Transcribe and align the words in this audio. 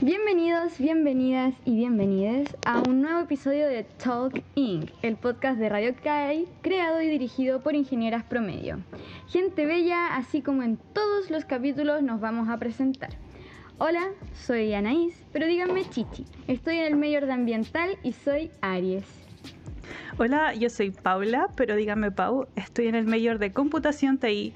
Bienvenidos, 0.00 0.78
bienvenidas 0.78 1.54
y 1.64 1.74
bienvenides 1.74 2.56
a 2.64 2.78
un 2.88 3.02
nuevo 3.02 3.18
episodio 3.18 3.66
de 3.66 3.82
Talk 3.82 4.44
Inc., 4.54 4.92
el 5.02 5.16
podcast 5.16 5.58
de 5.58 5.68
Radio 5.68 5.92
CAI, 6.00 6.46
creado 6.62 7.02
y 7.02 7.08
dirigido 7.08 7.64
por 7.64 7.74
Ingenieras 7.74 8.22
Promedio. 8.22 8.78
Gente 9.26 9.66
bella, 9.66 10.14
así 10.14 10.40
como 10.40 10.62
en 10.62 10.76
todos 10.76 11.30
los 11.30 11.44
capítulos 11.44 12.04
nos 12.04 12.20
vamos 12.20 12.48
a 12.48 12.58
presentar. 12.58 13.10
Hola, 13.78 14.12
soy 14.34 14.72
Anaís, 14.72 15.20
pero 15.32 15.48
díganme 15.48 15.84
Chichi. 15.90 16.24
Estoy 16.46 16.76
en 16.76 16.84
el 16.84 16.96
mayor 16.96 17.26
de 17.26 17.32
ambiental 17.32 17.98
y 18.04 18.12
soy 18.12 18.52
Aries. 18.60 19.04
Hola, 20.16 20.54
yo 20.54 20.70
soy 20.70 20.92
Paula, 20.92 21.48
pero 21.56 21.74
díganme 21.74 22.12
Pau, 22.12 22.46
estoy 22.54 22.86
en 22.86 22.94
el 22.94 23.06
mayor 23.08 23.40
de 23.40 23.52
computación 23.52 24.18
TI, 24.18 24.52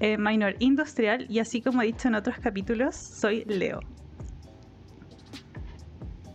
eh, 0.00 0.16
minor 0.16 0.56
industrial 0.58 1.26
y 1.28 1.40
así 1.40 1.60
como 1.60 1.82
he 1.82 1.86
dicho 1.86 2.08
en 2.08 2.14
otros 2.14 2.38
capítulos, 2.38 2.96
soy 2.96 3.44
Leo. 3.44 3.80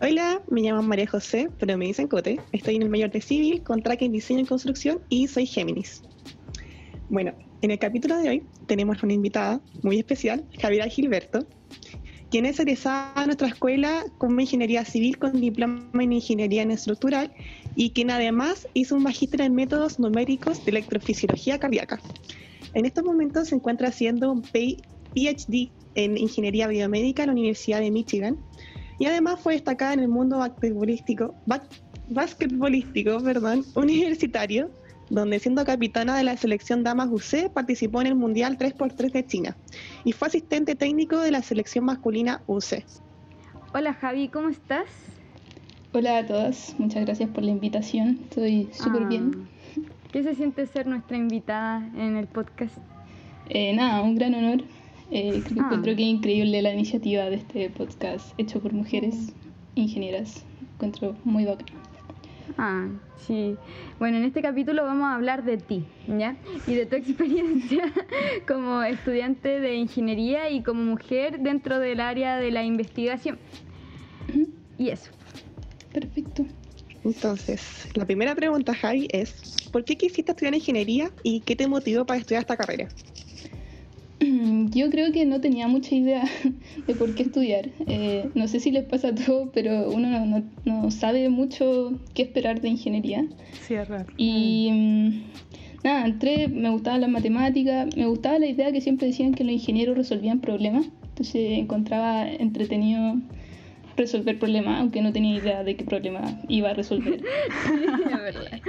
Hola, 0.03 0.41
me 0.49 0.61
llamo 0.61 0.81
María 0.81 1.05
José, 1.05 1.51
pero 1.59 1.77
me 1.77 1.85
dicen 1.85 2.07
Cote. 2.07 2.39
Estoy 2.53 2.75
en 2.75 2.81
el 2.81 2.89
mayor 2.89 3.11
de 3.11 3.21
civil, 3.21 3.61
con 3.61 3.83
en 3.85 4.11
diseño 4.11 4.39
y 4.39 4.45
construcción 4.45 4.99
y 5.09 5.27
soy 5.27 5.45
Géminis. 5.45 6.01
Bueno, 7.09 7.33
en 7.61 7.69
el 7.69 7.77
capítulo 7.77 8.17
de 8.17 8.29
hoy 8.29 8.43
tenemos 8.65 9.03
una 9.03 9.13
invitada 9.13 9.61
muy 9.83 9.99
especial, 9.99 10.43
Javiera 10.59 10.87
Gilberto, 10.87 11.45
quien 12.31 12.47
es 12.47 12.59
egresada 12.59 13.13
a 13.13 13.27
nuestra 13.27 13.47
escuela 13.49 14.03
como 14.17 14.41
ingeniería 14.41 14.85
civil 14.85 15.19
con 15.19 15.39
diploma 15.39 15.91
en 15.93 16.13
ingeniería 16.13 16.63
en 16.63 16.71
estructural 16.71 17.31
y 17.75 17.91
quien 17.91 18.09
además 18.09 18.67
hizo 18.73 18.95
un 18.95 19.03
magíster 19.03 19.41
en 19.41 19.53
métodos 19.53 19.99
numéricos 19.99 20.65
de 20.65 20.71
electrofisiología 20.71 21.59
cardíaca. 21.59 22.01
En 22.73 22.85
estos 22.85 23.03
momentos 23.03 23.49
se 23.49 23.55
encuentra 23.55 23.89
haciendo 23.89 24.31
un 24.31 24.41
PhD 24.41 25.69
en 25.93 26.17
ingeniería 26.17 26.67
biomédica 26.67 27.21
en 27.21 27.27
la 27.27 27.33
Universidad 27.33 27.81
de 27.81 27.91
Michigan 27.91 28.39
y 28.99 29.05
además 29.05 29.39
fue 29.39 29.53
destacada 29.53 29.93
en 29.93 29.99
el 29.99 30.07
mundo 30.07 30.39
basquetbolístico, 30.39 31.35
basquetbolístico 32.09 33.21
perdón, 33.21 33.65
universitario 33.75 34.69
donde 35.09 35.39
siendo 35.39 35.65
capitana 35.65 36.15
de 36.17 36.23
la 36.23 36.37
selección 36.37 36.83
Damas 36.83 37.09
UC 37.11 37.51
participó 37.51 38.01
en 38.01 38.07
el 38.07 38.15
Mundial 38.15 38.57
3x3 38.57 39.11
de 39.11 39.25
China 39.25 39.57
y 40.05 40.13
fue 40.13 40.29
asistente 40.29 40.75
técnico 40.75 41.19
de 41.19 41.31
la 41.31 41.41
selección 41.41 41.85
masculina 41.85 42.41
UC. 42.47 42.83
Hola 43.73 43.93
Javi, 43.93 44.29
¿cómo 44.29 44.49
estás? 44.49 44.87
Hola 45.93 46.19
a 46.19 46.25
todas, 46.25 46.75
muchas 46.77 47.03
gracias 47.05 47.29
por 47.29 47.43
la 47.43 47.51
invitación, 47.51 48.19
estoy 48.23 48.69
súper 48.71 49.05
bien. 49.07 49.31
Ah, 49.35 49.61
¿Qué 50.13 50.23
se 50.23 50.35
siente 50.35 50.65
ser 50.65 50.87
nuestra 50.87 51.17
invitada 51.17 51.85
en 51.95 52.15
el 52.15 52.27
podcast? 52.27 52.77
Eh, 53.49 53.73
nada, 53.73 54.01
un 54.01 54.15
gran 54.15 54.33
honor. 54.33 54.63
Eh, 55.11 55.43
creo, 55.45 55.65
Encuentro 55.65 55.95
que 55.95 56.03
es 56.03 56.09
increíble 56.09 56.61
la 56.61 56.73
iniciativa 56.73 57.29
de 57.29 57.35
este 57.35 57.69
podcast 57.69 58.33
hecho 58.39 58.61
por 58.61 58.71
mujeres 58.71 59.33
ingenieras. 59.75 60.45
Encuentro 60.75 61.15
muy 61.25 61.45
bacán. 61.45 61.67
Ah, 62.57 62.87
sí. 63.27 63.55
Bueno, 63.99 64.17
en 64.17 64.23
este 64.23 64.41
capítulo 64.41 64.83
vamos 64.83 65.05
a 65.05 65.15
hablar 65.15 65.43
de 65.43 65.57
ti, 65.57 65.85
¿ya? 66.07 66.35
Y 66.65 66.75
de 66.75 66.85
tu 66.85 66.95
experiencia 66.97 67.91
como 68.47 68.83
estudiante 68.83 69.59
de 69.59 69.75
ingeniería 69.75 70.49
y 70.49 70.63
como 70.63 70.83
mujer 70.83 71.39
dentro 71.39 71.79
del 71.79 71.99
área 71.99 72.37
de 72.37 72.51
la 72.51 72.63
investigación. 72.63 73.37
Y 74.77 74.89
eso. 74.89 75.11
Perfecto. 75.91 76.45
Entonces, 77.03 77.89
la 77.95 78.05
primera 78.05 78.35
pregunta, 78.35 78.73
Javi, 78.73 79.07
es 79.11 79.69
¿por 79.71 79.83
qué 79.83 79.97
quisiste 79.97 80.31
estudiar 80.31 80.55
ingeniería 80.55 81.11
y 81.23 81.41
qué 81.41 81.55
te 81.55 81.67
motivó 81.67 82.05
para 82.05 82.19
estudiar 82.19 82.41
esta 82.41 82.55
carrera? 82.55 82.87
Yo 84.71 84.89
creo 84.89 85.11
que 85.11 85.25
no 85.25 85.39
tenía 85.41 85.67
mucha 85.67 85.93
idea 85.95 86.23
de 86.87 86.95
por 86.95 87.13
qué 87.15 87.23
estudiar. 87.23 87.69
Eh, 87.87 88.29
no 88.33 88.47
sé 88.47 88.59
si 88.59 88.71
les 88.71 88.85
pasa 88.85 89.09
a 89.09 89.15
todos, 89.15 89.49
pero 89.53 89.89
uno 89.91 90.43
no, 90.65 90.91
sabe 90.91 91.29
mucho 91.29 91.93
qué 92.13 92.23
esperar 92.23 92.61
de 92.61 92.69
ingeniería. 92.69 93.25
Raro. 93.69 94.05
Y 94.17 94.69
mm, 94.71 95.21
nada, 95.83 96.05
entré, 96.05 96.47
me 96.47 96.69
gustaba 96.69 96.97
la 96.97 97.07
matemática, 97.07 97.87
me 97.95 98.05
gustaba 98.05 98.39
la 98.39 98.47
idea 98.47 98.71
que 98.71 98.81
siempre 98.81 99.07
decían 99.07 99.33
que 99.33 99.43
los 99.43 99.53
ingenieros 99.53 99.95
resolvían 99.97 100.39
problemas. 100.39 100.87
Entonces 101.09 101.59
encontraba 101.59 102.27
entretenido 102.27 103.17
resolver 104.01 104.37
problemas, 104.37 104.79
aunque 104.79 105.01
no 105.01 105.13
tenía 105.13 105.37
idea 105.37 105.63
de 105.63 105.75
qué 105.75 105.85
problema 105.85 106.21
iba 106.47 106.71
a 106.71 106.73
resolver. 106.73 107.21
sí, 107.65 107.85
verdad. 108.21 108.59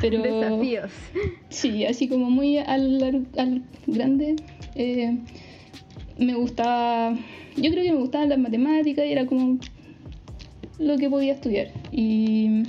Pero, 0.00 0.22
Desafíos. 0.22 0.90
Sí, 1.48 1.84
así 1.84 2.08
como 2.08 2.30
muy 2.30 2.58
al, 2.58 3.26
al 3.36 3.62
grande. 3.86 4.36
Eh, 4.74 5.18
me 6.18 6.34
gustaba, 6.34 7.16
yo 7.56 7.70
creo 7.70 7.84
que 7.84 7.92
me 7.92 7.98
gustaban 7.98 8.28
las 8.28 8.38
matemáticas 8.38 9.06
y 9.06 9.12
era 9.12 9.26
como 9.26 9.58
lo 10.78 10.96
que 10.96 11.08
podía 11.08 11.34
estudiar. 11.34 11.68
Y 11.92 12.62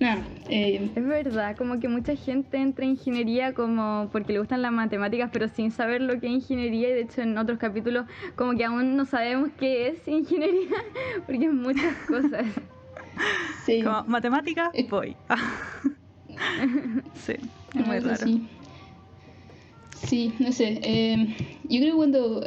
nada. 0.00 0.22
Eh, 0.48 0.90
es 0.94 1.06
verdad, 1.06 1.56
como 1.56 1.80
que 1.80 1.88
mucha 1.88 2.14
gente 2.16 2.58
entra 2.58 2.84
en 2.84 2.92
ingeniería 2.92 3.52
como 3.52 4.08
porque 4.12 4.32
le 4.32 4.38
gustan 4.38 4.62
las 4.62 4.72
matemáticas, 4.72 5.30
pero 5.32 5.48
sin 5.48 5.70
saber 5.70 6.00
lo 6.00 6.20
que 6.20 6.26
es 6.26 6.32
ingeniería. 6.32 6.90
Y 6.90 6.92
de 6.92 7.00
hecho, 7.02 7.22
en 7.22 7.36
otros 7.36 7.58
capítulos, 7.58 8.06
como 8.36 8.56
que 8.56 8.64
aún 8.64 8.96
no 8.96 9.04
sabemos 9.04 9.50
qué 9.58 9.88
es 9.88 10.08
ingeniería, 10.08 10.68
porque 11.26 11.46
es 11.46 11.52
muchas 11.52 11.94
cosas. 12.06 12.46
Sí. 13.66 13.82
Como 13.82 14.04
matemática, 14.04 14.70
voy. 14.88 15.16
sí, 17.14 17.34
es 17.74 17.86
muy 17.86 17.98
raro. 17.98 18.26
Sí. 20.04 20.32
no 20.38 20.52
sé. 20.52 20.78
Eh, 20.82 21.36
yo 21.64 21.80
creo 21.80 21.90
que 21.90 21.96
cuando 21.96 22.46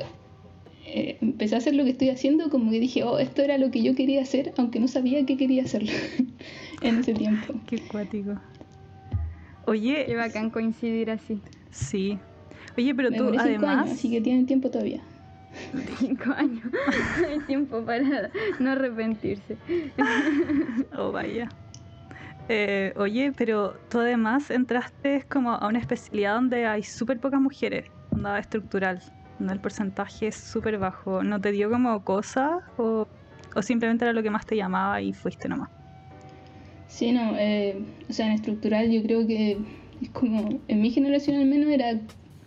eh, 0.93 1.17
empecé 1.21 1.55
a 1.55 1.59
hacer 1.59 1.75
lo 1.75 1.83
que 1.83 1.91
estoy 1.91 2.09
haciendo, 2.09 2.49
como 2.49 2.69
que 2.69 2.79
dije, 2.79 3.03
oh, 3.03 3.17
esto 3.17 3.41
era 3.41 3.57
lo 3.57 3.71
que 3.71 3.81
yo 3.81 3.95
quería 3.95 4.21
hacer, 4.21 4.53
aunque 4.57 4.79
no 4.79 4.87
sabía 4.87 5.25
que 5.25 5.37
quería 5.37 5.63
hacerlo. 5.63 5.91
en 6.81 6.99
ese 6.99 7.13
tiempo. 7.13 7.53
Qué 7.67 7.79
cuático. 7.79 8.35
Oye. 9.65 10.05
Qué 10.05 10.15
bacán 10.15 10.49
coincidir 10.49 11.11
así. 11.11 11.39
Sí. 11.69 12.19
Oye, 12.77 12.93
pero 12.93 13.11
tú 13.11 13.33
además. 13.37 13.91
así 13.91 14.09
que 14.11 14.21
tienen 14.21 14.45
tiempo 14.45 14.69
todavía. 14.69 15.01
Cinco 15.99 16.31
años. 16.35 16.63
Hay 17.29 17.39
tiempo 17.47 17.83
para 17.85 18.29
no 18.59 18.71
arrepentirse. 18.71 19.57
oh, 20.97 21.11
vaya. 21.11 21.49
Eh, 22.49 22.93
oye, 22.97 23.31
pero 23.37 23.75
tú 23.89 23.99
además 23.99 24.51
entraste 24.51 25.23
como 25.29 25.51
a 25.51 25.67
una 25.67 25.79
especialidad 25.79 26.35
donde 26.35 26.65
hay 26.65 26.83
súper 26.83 27.19
pocas 27.19 27.39
mujeres, 27.39 27.85
onda 28.11 28.37
estructural, 28.39 29.01
el 29.49 29.59
porcentaje 29.59 30.27
es 30.27 30.35
súper 30.35 30.77
bajo. 30.77 31.23
¿No 31.23 31.39
te 31.41 31.51
dio 31.51 31.69
como 31.69 32.03
cosa 32.03 32.59
o, 32.77 33.07
o 33.55 33.61
simplemente 33.61 34.05
era 34.05 34.13
lo 34.13 34.23
que 34.23 34.29
más 34.29 34.45
te 34.45 34.55
llamaba 34.55 35.01
y 35.01 35.13
fuiste 35.13 35.47
nomás? 35.47 35.69
Sí, 36.87 37.11
no, 37.13 37.35
eh, 37.37 37.81
o 38.09 38.13
sea, 38.13 38.27
en 38.27 38.33
estructural 38.33 38.91
yo 38.91 39.01
creo 39.01 39.25
que 39.25 39.57
es 40.01 40.09
como, 40.09 40.59
en 40.67 40.81
mi 40.81 40.91
generación 40.91 41.37
al 41.37 41.45
menos 41.45 41.69
era 41.69 41.99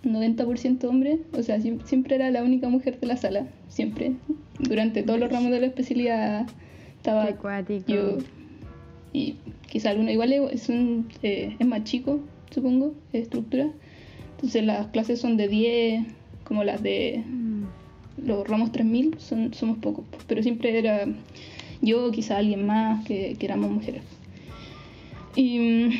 90% 0.04 0.84
hombre, 0.84 1.20
o 1.32 1.42
sea, 1.42 1.60
siempre 1.60 2.16
era 2.16 2.30
la 2.30 2.42
única 2.42 2.68
mujer 2.68 3.00
de 3.00 3.06
la 3.06 3.16
sala, 3.16 3.46
siempre. 3.68 4.12
Durante 4.58 5.02
todos 5.02 5.18
los 5.18 5.32
ramos 5.32 5.50
de 5.50 5.60
la 5.60 5.66
especialidad 5.66 6.46
estaba 6.96 7.30
yo 7.86 8.18
y 9.14 9.36
quizá 9.68 9.90
alguno, 9.90 10.10
igual 10.10 10.32
es, 10.32 10.68
un, 10.68 11.08
eh, 11.22 11.56
es 11.58 11.66
más 11.66 11.84
chico, 11.84 12.20
supongo, 12.50 12.92
de 13.12 13.20
estructura. 13.20 13.70
Entonces 14.36 14.64
las 14.64 14.88
clases 14.88 15.20
son 15.20 15.36
de 15.36 15.48
10, 15.48 16.06
como 16.54 16.62
las 16.62 16.84
de 16.84 17.24
mm. 17.26 18.26
los 18.28 18.46
ramos 18.46 18.70
3000, 18.70 19.16
son, 19.18 19.52
somos 19.54 19.78
pocos, 19.78 20.04
pero 20.28 20.40
siempre 20.40 20.78
era 20.78 21.04
yo, 21.82 22.12
quizá 22.12 22.38
alguien 22.38 22.64
más, 22.64 23.04
que, 23.04 23.34
que 23.36 23.46
éramos 23.46 23.72
mujeres. 23.72 24.02
Y 25.34 25.58
mm, 25.58 25.90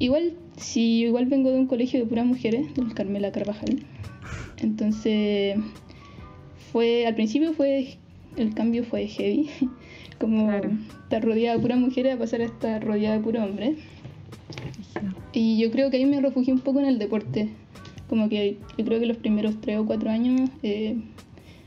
igual, 0.00 0.32
si 0.56 1.02
igual 1.02 1.26
vengo 1.26 1.52
de 1.52 1.60
un 1.60 1.68
colegio 1.68 2.00
de 2.00 2.06
puras 2.06 2.26
mujeres, 2.26 2.74
del 2.74 2.92
Carmela 2.92 3.30
Carvajal. 3.30 3.84
Entonces, 4.60 5.56
fue, 6.72 7.06
al 7.06 7.14
principio 7.14 7.52
fue, 7.52 7.98
el 8.36 8.52
cambio 8.52 8.82
fue 8.82 9.06
heavy. 9.06 9.48
Como 10.18 10.50
estar 10.50 11.24
rodeada 11.24 11.56
de 11.56 11.62
puras 11.62 11.78
mujeres 11.78 12.14
a 12.14 12.18
pasar 12.18 12.40
a 12.40 12.46
estar 12.46 12.84
rodeada 12.84 13.16
de 13.16 13.22
puros 13.22 13.44
hombres. 13.44 13.78
Y 15.32 15.62
yo 15.62 15.70
creo 15.70 15.88
que 15.88 15.98
ahí 15.98 16.04
me 16.04 16.20
refugié 16.20 16.52
un 16.52 16.60
poco 16.60 16.80
en 16.80 16.86
el 16.86 16.98
deporte. 16.98 17.48
Como 18.10 18.28
que 18.28 18.58
yo 18.76 18.84
creo 18.84 19.00
que 19.00 19.06
los 19.06 19.16
primeros 19.16 19.58
tres 19.62 19.78
o 19.78 19.86
cuatro 19.86 20.10
años 20.10 20.50
eh, 20.62 20.98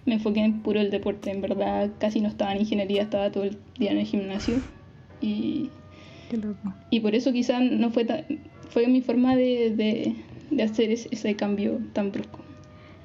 me 0.05 0.15
enfoqué 0.15 0.41
en 0.41 0.59
puro 0.61 0.79
el 0.79 0.91
deporte. 0.91 1.31
En 1.31 1.41
verdad, 1.41 1.89
casi 1.97 2.21
no 2.21 2.27
estaba 2.27 2.53
en 2.53 2.59
ingeniería, 2.59 3.01
estaba 3.01 3.31
todo 3.31 3.45
el 3.45 3.57
día 3.79 3.91
en 3.91 3.97
el 3.97 4.05
gimnasio. 4.05 4.57
Y 5.21 5.71
y 6.89 6.99
por 6.99 7.15
eso 7.15 7.31
quizás 7.31 7.61
no 7.61 7.91
fue 7.91 8.05
fue 8.69 8.87
mi 8.87 9.01
forma 9.01 9.35
de, 9.35 10.15
hacer 10.63 10.91
ese, 10.91 11.35
cambio 11.35 11.79
tan 11.93 12.11
brusco. 12.11 12.39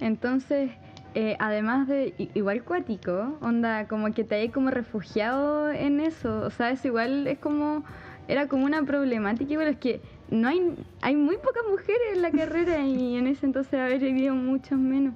Entonces, 0.00 0.70
eh, 1.14 1.36
además 1.38 1.88
de 1.88 2.14
igual 2.34 2.62
cuático, 2.64 3.36
onda, 3.42 3.86
como 3.86 4.12
que 4.14 4.24
te 4.24 4.36
hay 4.36 4.48
como 4.48 4.70
refugiado 4.70 5.70
en 5.70 6.00
eso, 6.00 6.40
o 6.40 6.50
sea, 6.50 6.70
es 6.70 6.84
igual, 6.84 7.26
es 7.26 7.38
como, 7.38 7.84
era 8.28 8.48
como 8.48 8.64
una 8.64 8.82
problemática, 8.84 9.52
igual 9.52 9.68
es 9.68 9.76
que 9.76 10.00
no 10.30 10.48
hay, 10.48 10.60
hay 11.00 11.16
muy 11.16 11.36
pocas 11.36 11.62
mujeres 11.70 12.14
en 12.14 12.22
la 12.22 12.30
carrera 12.30 12.86
y 12.86 13.16
en 13.16 13.26
ese 13.26 13.46
entonces 13.46 13.74
haber 13.74 14.00
vivido 14.00 14.34
muchos 14.34 14.78
menos. 14.78 15.14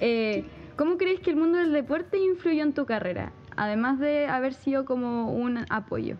Eh, 0.00 0.44
¿Cómo 0.76 0.96
crees 0.96 1.20
que 1.20 1.30
el 1.30 1.36
mundo 1.36 1.58
del 1.58 1.72
deporte 1.72 2.18
influyó 2.18 2.62
en 2.62 2.72
tu 2.72 2.86
carrera? 2.86 3.32
además 3.60 3.98
de 3.98 4.24
haber 4.24 4.54
sido 4.54 4.86
como 4.86 5.30
un 5.30 5.58
apoyo? 5.68 6.16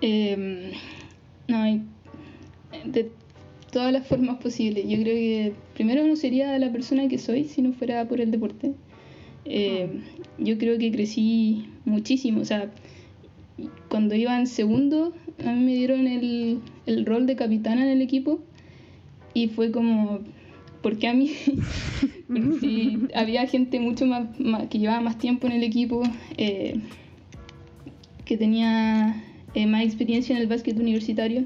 Eh, 0.00 0.72
no, 1.48 1.82
de 2.84 3.10
todas 3.72 3.92
las 3.92 4.06
formas 4.06 4.40
posibles. 4.40 4.84
Yo 4.88 4.96
creo 5.02 5.16
que 5.16 5.52
primero 5.74 6.06
no 6.06 6.14
sería 6.14 6.56
la 6.60 6.70
persona 6.70 7.08
que 7.08 7.18
soy 7.18 7.44
si 7.44 7.62
no 7.62 7.72
fuera 7.72 8.06
por 8.06 8.20
el 8.20 8.30
deporte. 8.30 8.74
Eh, 9.44 10.02
yo 10.38 10.56
creo 10.56 10.78
que 10.78 10.92
crecí 10.92 11.68
muchísimo. 11.84 12.42
O 12.42 12.44
sea, 12.44 12.70
cuando 13.88 14.14
iba 14.14 14.38
en 14.38 14.46
segundo, 14.46 15.12
a 15.44 15.52
mí 15.52 15.60
me 15.64 15.74
dieron 15.74 16.06
el, 16.06 16.60
el 16.86 17.06
rol 17.06 17.26
de 17.26 17.36
capitana 17.36 17.82
en 17.84 17.90
el 17.90 18.02
equipo 18.02 18.40
y 19.34 19.48
fue 19.48 19.70
como, 19.70 20.20
porque 20.82 21.08
a 21.08 21.14
mí 21.14 21.28
sí, 22.60 22.98
había 23.14 23.46
gente 23.46 23.80
mucho 23.80 24.06
más, 24.06 24.38
más- 24.40 24.68
que 24.68 24.78
llevaba 24.78 25.00
más 25.00 25.18
tiempo 25.18 25.46
en 25.46 25.54
el 25.54 25.62
equipo, 25.62 26.02
eh, 26.36 26.80
que 28.24 28.36
tenía 28.36 29.22
eh, 29.54 29.66
más 29.66 29.84
experiencia 29.84 30.36
en 30.36 30.42
el 30.42 30.48
básquet 30.48 30.78
universitario. 30.78 31.44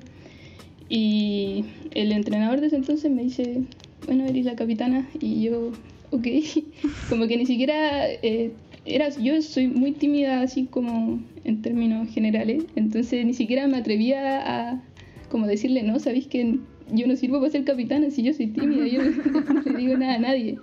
Y 0.88 1.64
el 1.93 2.12
entrenador 2.12 2.61
de 2.61 2.66
ese 2.66 2.76
entonces 2.76 3.11
me 3.11 3.22
dice, 3.22 3.62
bueno, 4.06 4.25
eres 4.26 4.44
la 4.44 4.55
capitana. 4.55 5.08
Y 5.19 5.43
yo, 5.43 5.72
ok, 6.11 6.26
como 7.08 7.26
que 7.26 7.37
ni 7.38 7.46
siquiera... 7.46 8.06
eh, 8.11 8.52
era, 8.85 9.09
yo 9.11 9.41
soy 9.43 9.69
muy 9.69 9.93
tímida 9.93 10.41
así 10.41 10.67
como 10.67 11.23
en 11.45 11.63
términos 11.63 12.09
generales, 12.13 12.65
entonces 12.77 13.25
ni 13.25 13.35
siquiera 13.35 13.67
me 13.67 13.79
atrevía 13.79 14.71
a 14.71 14.83
como 15.31 15.47
decirle, 15.47 15.83
no, 15.83 15.99
sabéis 15.99 16.27
que 16.27 16.59
yo 16.93 17.07
no 17.07 17.17
sirvo 17.17 17.41
para 17.41 17.51
ser 17.51 17.65
capitana 17.65 18.11
si 18.11 18.23
yo 18.23 18.33
soy 18.33 18.49
tímida, 18.49 18.87
yo 18.87 19.03
no, 19.03 19.11
no 19.55 19.63
le 19.63 19.79
digo 19.79 19.97
nada 19.97 20.15
a 20.15 20.19
nadie. 20.19 20.59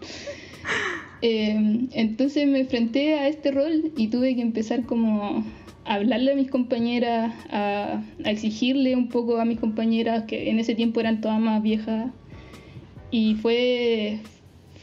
Eh, 1.21 1.87
entonces 1.91 2.47
me 2.47 2.61
enfrenté 2.61 3.15
a 3.15 3.27
este 3.27 3.51
rol 3.51 3.91
y 3.97 4.07
tuve 4.07 4.35
que 4.35 4.41
empezar 4.41 4.85
como 4.85 5.43
a 5.85 5.95
hablarle 5.95 6.31
a 6.31 6.35
mis 6.35 6.49
compañeras, 6.49 7.33
a, 7.49 8.03
a 8.23 8.31
exigirle 8.31 8.95
un 8.95 9.09
poco 9.09 9.37
a 9.37 9.45
mis 9.45 9.59
compañeras 9.59 10.23
que 10.23 10.49
en 10.49 10.59
ese 10.59 10.73
tiempo 10.73 10.99
eran 10.99 11.21
todas 11.21 11.39
más 11.39 11.61
viejas. 11.61 12.11
Y 13.11 13.35
fue, 13.35 14.19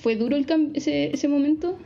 fue 0.02 0.16
duro 0.16 0.36
el 0.36 0.46
ese, 0.74 1.12
ese 1.14 1.28
momento, 1.28 1.78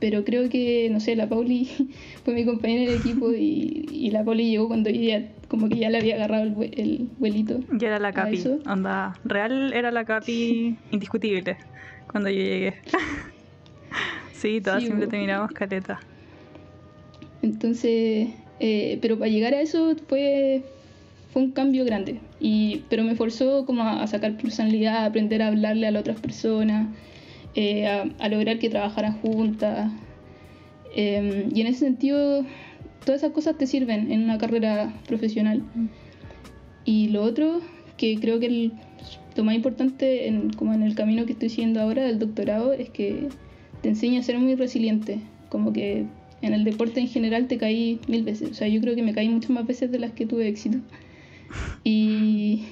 pero 0.00 0.24
creo 0.24 0.48
que, 0.48 0.88
no 0.90 1.00
sé, 1.00 1.16
la 1.16 1.28
Pauli 1.28 1.68
fue 2.24 2.34
mi 2.34 2.44
compañera 2.44 2.84
de 2.84 2.94
equipo 2.96 3.32
y, 3.32 3.86
y 3.90 4.10
la 4.10 4.24
Pauli 4.24 4.50
llegó 4.50 4.68
cuando 4.68 4.90
yo 4.90 5.00
ya, 5.02 5.28
como 5.48 5.68
que 5.68 5.76
ya 5.78 5.90
le 5.90 5.98
había 5.98 6.14
agarrado 6.16 6.44
el, 6.44 6.70
el 6.78 7.08
vuelito. 7.18 7.60
Yo 7.72 7.86
era 7.88 7.98
la 7.98 8.08
¿A 8.08 8.12
capi, 8.12 8.44
onda, 8.66 9.18
real 9.24 9.72
era 9.72 9.90
la 9.90 10.04
capi 10.04 10.76
indiscutible 10.90 11.56
cuando 12.10 12.30
yo 12.30 12.38
llegué. 12.40 12.74
sí, 14.32 14.60
todas 14.60 14.80
Sí, 14.80 14.86
siempre 14.86 15.06
bo. 15.06 15.10
te 15.10 15.18
mirábamos 15.18 15.52
caleta. 15.52 16.00
Entonces, 17.42 18.28
eh, 18.60 18.98
pero 19.00 19.18
para 19.18 19.30
llegar 19.30 19.54
a 19.54 19.60
eso 19.60 19.94
fue, 20.08 20.62
fue 21.32 21.42
un 21.42 21.52
cambio 21.52 21.84
grande. 21.84 22.20
Y, 22.40 22.82
pero 22.88 23.04
me 23.04 23.14
forzó 23.14 23.64
como 23.66 23.82
a, 23.82 24.02
a 24.02 24.06
sacar 24.06 24.36
personalidad, 24.36 24.98
a 24.98 25.06
aprender 25.06 25.42
a 25.42 25.48
hablarle 25.48 25.86
a 25.86 25.90
las 25.90 26.00
otras 26.00 26.20
personas, 26.20 26.88
eh, 27.54 27.86
a, 27.86 28.02
a 28.18 28.28
lograr 28.28 28.58
que 28.58 28.70
trabajaran 28.70 29.14
juntas. 29.20 29.90
Eh, 30.94 31.48
y 31.54 31.60
en 31.60 31.66
ese 31.66 31.80
sentido, 31.80 32.44
todas 33.04 33.22
esas 33.22 33.32
cosas 33.32 33.56
te 33.58 33.66
sirven 33.66 34.10
en 34.12 34.22
una 34.24 34.38
carrera 34.38 34.92
profesional. 35.06 35.62
Y 36.84 37.08
lo 37.08 37.22
otro, 37.22 37.60
que 37.96 38.18
creo 38.20 38.40
que 38.40 38.46
el- 38.46 38.72
lo 39.36 39.44
más 39.44 39.54
importante 39.54 40.26
en, 40.26 40.50
como 40.50 40.72
en 40.74 40.82
el 40.82 40.94
camino 40.94 41.24
que 41.26 41.32
estoy 41.32 41.48
siguiendo 41.48 41.80
ahora 41.80 42.04
del 42.04 42.18
doctorado, 42.18 42.72
es 42.72 42.90
que 42.90 43.28
te 43.82 43.88
enseña 43.88 44.20
a 44.20 44.22
ser 44.22 44.38
muy 44.38 44.54
resiliente. 44.56 45.20
Como 45.48 45.72
que 45.72 46.06
en 46.42 46.54
el 46.54 46.64
deporte 46.64 47.00
en 47.00 47.08
general 47.08 47.46
te 47.46 47.58
caí 47.58 48.00
mil 48.08 48.22
veces. 48.24 48.50
O 48.50 48.54
sea, 48.54 48.68
yo 48.68 48.80
creo 48.80 48.94
que 48.96 49.02
me 49.02 49.12
caí 49.14 49.28
muchas 49.28 49.50
más 49.50 49.66
veces 49.66 49.90
de 49.92 49.98
las 49.98 50.12
que 50.12 50.26
tuve 50.26 50.48
éxito. 50.48 50.78
Y, 51.84 52.64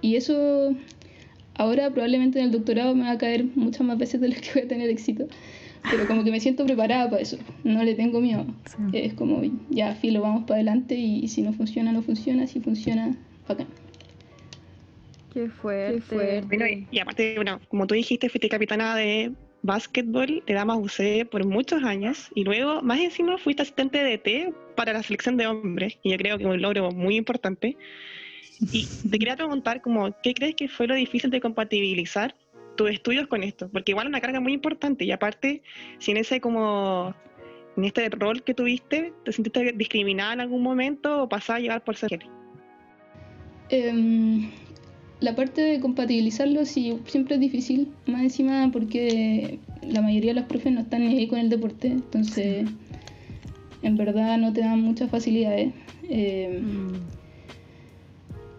y 0.00 0.14
eso 0.16 0.74
ahora 1.58 1.90
probablemente 1.90 2.38
en 2.38 2.46
el 2.46 2.52
doctorado 2.52 2.94
me 2.94 3.04
va 3.04 3.12
a 3.12 3.18
caer 3.18 3.44
muchas 3.54 3.82
más 3.82 3.98
veces 3.98 4.20
de 4.20 4.28
las 4.28 4.40
que 4.40 4.52
voy 4.54 4.62
a 4.62 4.68
tener 4.68 4.88
éxito. 4.88 5.26
Pero 5.90 6.06
como 6.06 6.24
que 6.24 6.30
me 6.30 6.40
siento 6.40 6.64
preparada 6.64 7.08
para 7.08 7.22
eso. 7.22 7.38
No 7.62 7.84
le 7.84 7.94
tengo 7.94 8.20
miedo. 8.20 8.46
Sí. 8.64 8.98
Es 8.98 9.14
como, 9.14 9.42
ya, 9.70 9.94
filo, 9.94 10.22
vamos 10.22 10.42
para 10.44 10.56
adelante 10.56 10.94
y, 10.96 11.28
si 11.28 11.42
no 11.42 11.52
funciona, 11.52 11.92
no 11.92 12.02
funciona. 12.02 12.46
Si 12.46 12.60
funciona, 12.60 13.14
bacán. 13.46 13.68
Qué 15.32 15.48
fuerte. 15.48 15.94
Qué 15.94 16.00
fuerte. 16.00 16.46
Bueno, 16.48 16.66
y, 16.66 16.86
y 16.90 16.98
aparte, 16.98 17.34
bueno, 17.36 17.60
como 17.68 17.86
tú 17.86 17.94
dijiste, 17.94 18.28
fuiste 18.28 18.48
capitana 18.48 18.96
de 18.96 19.32
básquetbol 19.62 20.42
de 20.46 20.54
Damas 20.54 20.78
UC 20.78 21.28
por 21.28 21.44
muchos 21.46 21.82
años 21.82 22.30
y 22.34 22.44
luego, 22.44 22.82
más 22.82 23.00
encima, 23.00 23.38
fuiste 23.38 23.62
asistente 23.62 23.98
de 23.98 24.18
T 24.18 24.52
para 24.76 24.92
la 24.92 25.02
selección 25.02 25.36
de 25.36 25.46
hombres, 25.46 25.98
y 26.02 26.10
yo 26.10 26.16
creo 26.16 26.38
que 26.38 26.44
es 26.44 26.50
un 26.50 26.62
logro 26.62 26.90
muy 26.90 27.16
importante. 27.16 27.76
Y 28.60 28.86
te 29.08 29.18
quería 29.18 29.36
preguntar, 29.36 29.80
como, 29.80 30.10
¿qué 30.22 30.34
crees 30.34 30.54
que 30.54 30.68
fue 30.68 30.86
lo 30.86 30.94
difícil 30.94 31.30
de 31.30 31.40
compatibilizar 31.40 32.34
tus 32.76 32.90
estudios 32.90 33.26
con 33.26 33.42
esto? 33.42 33.68
Porque 33.70 33.92
igual 33.92 34.06
es 34.06 34.10
una 34.10 34.20
carga 34.20 34.40
muy 34.40 34.52
importante 34.52 35.04
y 35.04 35.12
aparte, 35.12 35.62
si 35.98 36.10
en 36.10 36.16
ese 36.16 36.40
como 36.40 37.14
en 37.76 37.84
este 37.84 38.08
rol 38.08 38.42
que 38.42 38.54
tuviste, 38.54 39.12
¿te 39.24 39.32
sentiste 39.32 39.72
discriminada 39.72 40.32
en 40.32 40.40
algún 40.40 40.62
momento 40.62 41.22
o 41.22 41.28
pasada 41.28 41.58
a 41.58 41.60
llevar 41.60 41.84
por 41.84 41.96
ser? 41.96 42.18
Em, 43.70 44.50
la 45.20 45.36
parte 45.36 45.60
de 45.60 45.80
compatibilizarlo 45.80 46.64
sí, 46.64 46.98
siempre 47.06 47.36
es 47.36 47.40
difícil, 47.40 47.92
más 48.06 48.22
encima 48.22 48.68
porque 48.72 49.60
la 49.82 50.02
mayoría 50.02 50.34
de 50.34 50.40
los 50.40 50.48
profes 50.48 50.72
no 50.72 50.80
están 50.80 51.02
ahí 51.02 51.28
con 51.28 51.38
el 51.38 51.48
deporte, 51.50 51.88
entonces 51.88 52.66
en 53.82 53.96
verdad 53.96 54.38
no 54.38 54.52
te 54.52 54.62
dan 54.62 54.80
muchas 54.82 55.10
facilidades. 55.10 55.72
Em, 56.08 56.62
Mm. 56.62 57.17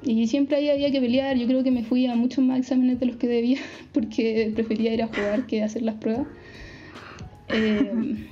Y 0.04 0.28
siempre 0.28 0.58
ahí 0.58 0.70
había 0.70 0.92
que 0.92 1.02
pelear, 1.02 1.38
yo 1.38 1.46
creo 1.46 1.64
que 1.64 1.72
me 1.72 1.84
fui 1.84 2.06
a 2.06 2.16
muchos 2.16 2.44
más 2.44 2.60
exámenes 2.60 3.00
de 3.00 3.06
los 3.06 3.18
que 3.18 3.28
debía 3.28 3.60
porque 3.94 4.52
prefería 4.56 4.94
ir 4.94 5.04
a 5.04 5.08
jugar 5.08 5.46
que 5.46 5.64
hacer 5.64 5.82
las 5.82 5.96
pruebas. 5.96 6.28
Em, 7.50 8.28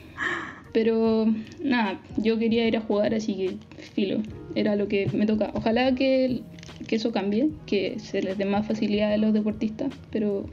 pero 0.73 1.25
nada, 1.63 1.99
yo 2.17 2.37
quería 2.37 2.67
ir 2.67 2.77
a 2.77 2.81
jugar, 2.81 3.13
así 3.13 3.35
que 3.35 3.57
filo, 3.93 4.21
era 4.55 4.75
lo 4.75 4.87
que 4.87 5.09
me 5.13 5.25
toca. 5.25 5.51
Ojalá 5.55 5.93
que, 5.95 6.41
que 6.87 6.95
eso 6.95 7.11
cambie, 7.11 7.49
que 7.65 7.99
se 7.99 8.21
les 8.21 8.37
dé 8.37 8.45
más 8.45 8.67
facilidad 8.67 9.11
a 9.11 9.17
los 9.17 9.33
deportistas, 9.33 9.91
pero, 10.11 10.45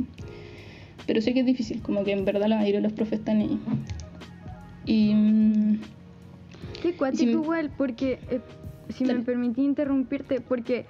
pero 1.06 1.20
sé 1.20 1.34
que 1.34 1.40
es 1.40 1.46
difícil, 1.46 1.82
como 1.82 2.04
que 2.04 2.12
en 2.12 2.24
verdad 2.24 2.48
la 2.48 2.56
mayoría 2.56 2.80
de 2.80 2.88
los 2.88 2.92
profes 2.92 3.20
están 3.20 3.40
ahí. 3.40 3.58
Y 4.86 5.14
mm, 5.14 5.80
Qué 6.82 6.94
cuático 6.94 7.30
igual, 7.30 7.70
porque 7.76 8.18
eh, 8.30 8.40
si 8.88 9.04
me 9.04 9.14
permití 9.20 9.62
interrumpirte, 9.62 10.40
porque 10.40 10.86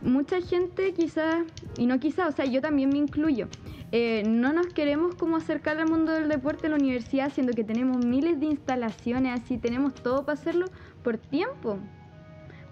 mucha 0.00 0.40
gente 0.40 0.92
quizás, 0.92 1.44
y 1.78 1.86
no 1.86 1.98
quizás, 2.00 2.28
o 2.28 2.32
sea, 2.32 2.44
yo 2.44 2.60
también 2.60 2.90
me 2.90 2.98
incluyo, 2.98 3.48
eh, 3.94 4.22
no 4.26 4.54
nos 4.54 4.68
queremos 4.68 5.14
como 5.14 5.36
acercar 5.36 5.78
al 5.78 5.88
mundo 5.88 6.12
del 6.12 6.28
deporte 6.28 6.66
en 6.66 6.72
la 6.72 6.78
universidad, 6.78 7.30
siendo 7.30 7.52
que 7.52 7.62
tenemos 7.62 8.04
miles 8.04 8.40
de 8.40 8.46
instalaciones, 8.46 9.38
así 9.38 9.58
tenemos 9.58 9.94
todo 9.94 10.24
para 10.24 10.38
hacerlo 10.38 10.66
por 11.04 11.18
tiempo. 11.18 11.78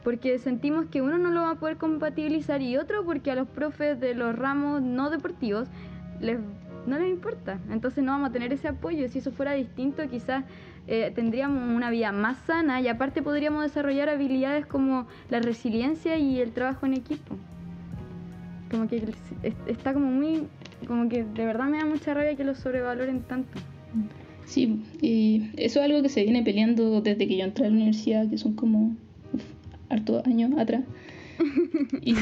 Porque 0.02 0.38
sentimos 0.38 0.86
que 0.86 1.02
uno 1.02 1.18
no 1.18 1.30
lo 1.30 1.42
va 1.42 1.50
a 1.50 1.54
poder 1.56 1.76
compatibilizar 1.76 2.62
y 2.62 2.78
otro 2.78 3.04
porque 3.04 3.30
a 3.30 3.34
los 3.34 3.46
profes 3.46 4.00
de 4.00 4.14
los 4.14 4.34
ramos 4.34 4.80
no 4.80 5.10
deportivos 5.10 5.68
les, 6.20 6.38
no 6.86 6.98
les 6.98 7.10
importa. 7.10 7.58
Entonces 7.70 8.02
no 8.02 8.12
vamos 8.12 8.30
a 8.30 8.32
tener 8.32 8.50
ese 8.50 8.68
apoyo. 8.68 9.06
Si 9.10 9.18
eso 9.18 9.30
fuera 9.30 9.52
distinto, 9.52 10.02
quizás 10.08 10.44
eh, 10.86 11.12
tendríamos 11.14 11.74
una 11.74 11.90
vida 11.90 12.12
más 12.12 12.38
sana 12.46 12.80
y 12.80 12.88
aparte 12.88 13.22
podríamos 13.22 13.62
desarrollar 13.62 14.08
habilidades 14.08 14.66
como 14.66 15.06
la 15.28 15.40
resiliencia 15.40 16.18
y 16.18 16.40
el 16.40 16.52
trabajo 16.52 16.86
en 16.86 16.94
equipo. 16.94 17.36
Como 18.70 18.88
que 18.88 19.02
está 19.66 19.92
como 19.92 20.06
muy, 20.06 20.46
como 20.86 21.08
que 21.08 21.24
de 21.24 21.44
verdad 21.44 21.66
me 21.66 21.78
da 21.78 21.84
mucha 21.84 22.14
rabia 22.14 22.36
que 22.36 22.44
lo 22.44 22.54
sobrevaloren 22.54 23.22
tanto. 23.22 23.58
Sí, 24.46 24.82
y 25.00 25.50
eso 25.56 25.78
es 25.78 25.84
algo 25.86 26.02
que 26.02 26.08
se 26.08 26.24
viene 26.24 26.42
peleando 26.42 27.00
desde 27.00 27.28
que 27.28 27.36
yo 27.36 27.44
entré 27.44 27.66
a 27.66 27.68
la 27.68 27.74
universidad, 27.74 28.28
que 28.28 28.36
son 28.36 28.54
como 28.54 28.96
uf, 29.32 29.42
hartos 29.88 30.26
años 30.26 30.52
atrás. 30.58 30.82
Y 32.02 32.14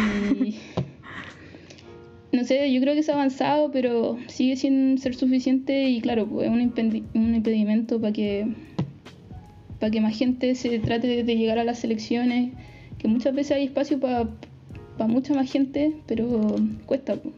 no 2.33 2.45
sé, 2.45 2.73
yo 2.73 2.81
creo 2.81 2.95
que 2.95 3.03
se 3.03 3.11
ha 3.11 3.15
avanzado, 3.15 3.71
pero 3.71 4.19
sigue 4.27 4.57
sin 4.57 4.99
ser 4.99 5.15
suficiente 5.15 5.89
y 5.89 6.01
claro, 6.01 6.27
pues 6.27 6.47
es 6.47 6.53
un, 6.53 7.35
impedimento 7.35 8.01
para 8.01 8.13
que 8.13 8.47
para 9.81 9.91
que 9.91 10.01
más 10.01 10.19
gente 10.19 10.55
se 10.55 10.79
trate 10.81 11.23
de, 11.23 11.37
llegar 11.37 11.59
a 11.59 11.65
las 11.65 11.79
selecciones, 11.79 12.53
que 12.99 13.07
muchas 13.07 13.35
veces 13.35 13.53
hay 13.53 13.65
espacio 13.65 14.01
para 14.01 14.29
mucha 15.07 15.33
más 15.35 15.51
gente, 15.51 15.95
pero 16.07 16.57
cuesta. 16.85 17.17
pues. 17.17 17.35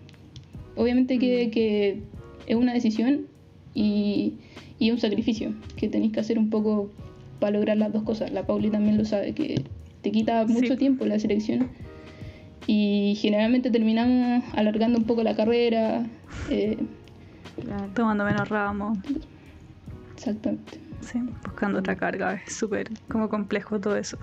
Obviamente 0.77 1.19
que, 1.19 1.51
que 1.51 2.01
es 2.47 2.57
una 2.57 2.73
decisión 2.73 3.27
y, 3.75 4.35
y 4.79 4.91
un 4.91 4.99
sacrificio 4.99 5.53
que 5.77 5.89
tenéis 5.89 6.13
que 6.13 6.21
hacer 6.21 6.39
un 6.39 6.49
poco 6.49 6.91
para 7.39 7.53
lograr 7.53 7.77
las 7.77 7.93
dos 7.93 8.03
cosas. 8.05 8.33
La 8.33 8.47
Pauli 8.47 8.71
también 8.71 8.97
lo 8.97 9.05
sabe, 9.05 9.35
que 9.35 9.63
te 10.01 10.11
quita 10.11 10.47
mucho 10.47 10.73
Sí. 10.73 10.79
tiempo 10.79 11.05
la 11.05 11.19
selección 11.19 11.69
y 12.67 13.17
generalmente 13.21 13.71
terminamos 13.71 14.45
alargando 14.55 14.99
un 14.99 15.05
poco 15.05 15.23
la 15.23 15.35
carrera. 15.37 16.05
eh, 16.49 16.79
Claro. 17.63 17.89
Tomando 17.95 18.25
menos 18.25 18.49
ramos. 18.49 18.99
Exactamente. 20.15 20.81
Sí, 21.01 21.19
buscando 21.45 21.79
otra 21.79 21.97
carga, 21.97 22.35
es 22.35 22.55
súper 22.55 22.89
como 23.11 23.29
complejo 23.29 23.81
todo 23.81 23.97
eso. 23.97 24.19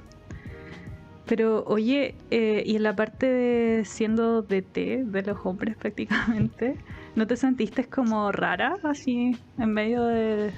Pero 1.26 1.64
oye, 1.66 2.16
eh, 2.32 2.64
y 2.66 2.78
en 2.78 2.84
la 2.84 2.96
parte 2.96 3.26
de 3.26 3.86
siendo 3.86 4.42
DT 4.42 5.04
de 5.06 5.22
los 5.24 5.38
hombres 5.44 5.76
prácticamente, 5.80 6.78
¿no 7.16 7.28
te 7.28 7.36
sentiste 7.36 7.86
como 7.86 8.32
rara 8.32 8.78
así 8.84 9.38
en 9.58 9.74
medio 9.74 10.04
de, 10.06 10.52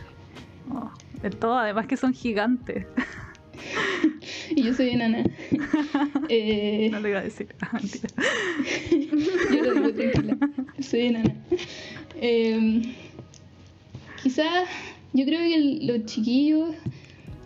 oh, 0.71 0.91
de 1.21 1.29
todo? 1.31 1.57
Además 1.57 1.87
que 1.87 1.97
son 1.97 2.13
gigantes. 2.13 2.85
y 4.55 4.63
yo 4.63 4.73
soy 4.73 4.89
enana. 4.89 5.23
eh... 6.29 6.89
No 6.91 6.99
lo 6.99 7.09
iba 7.09 7.19
a 7.19 7.23
decir. 7.23 7.47
Ah, 7.61 7.79
yo 8.91 9.61
lo 9.61 9.73
digo 9.73 9.91
tranquila. 9.91 10.37
Soy 10.79 11.01
enana. 11.07 11.35
Eh, 12.21 12.81
quizás 14.21 14.67
yo 15.13 15.25
creo 15.25 15.41
que 15.41 15.85
los 15.85 16.05
chiquillos 16.05 16.75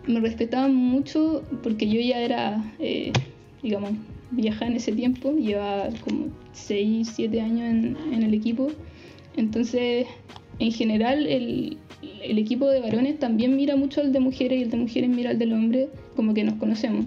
me 0.06 0.20
respetaban 0.20 0.74
mucho 0.74 1.42
porque 1.62 1.88
yo 1.88 2.00
ya 2.00 2.18
era, 2.20 2.72
eh, 2.78 3.12
digamos, 3.62 3.92
vieja 4.32 4.66
en 4.66 4.76
ese 4.76 4.92
tiempo, 4.92 5.32
llevaba 5.32 5.88
como 6.00 6.26
6, 6.52 7.10
7 7.14 7.40
años 7.40 7.70
en, 7.70 7.96
en, 8.12 8.22
el 8.22 8.34
equipo. 8.34 8.70
Entonces, 9.36 10.06
en 10.58 10.72
general, 10.72 11.26
el, 11.26 11.78
el, 12.22 12.38
equipo 12.38 12.68
de 12.68 12.80
varones 12.80 13.18
también 13.18 13.56
mira 13.56 13.76
mucho 13.76 14.00
al 14.00 14.12
de 14.12 14.20
mujeres 14.20 14.58
y 14.58 14.62
el 14.62 14.70
de 14.70 14.76
mujeres 14.76 15.10
mira 15.10 15.30
al 15.30 15.38
del 15.38 15.52
hombre, 15.52 15.88
como 16.16 16.34
que 16.34 16.44
nos 16.44 16.54
conocemos. 16.54 17.06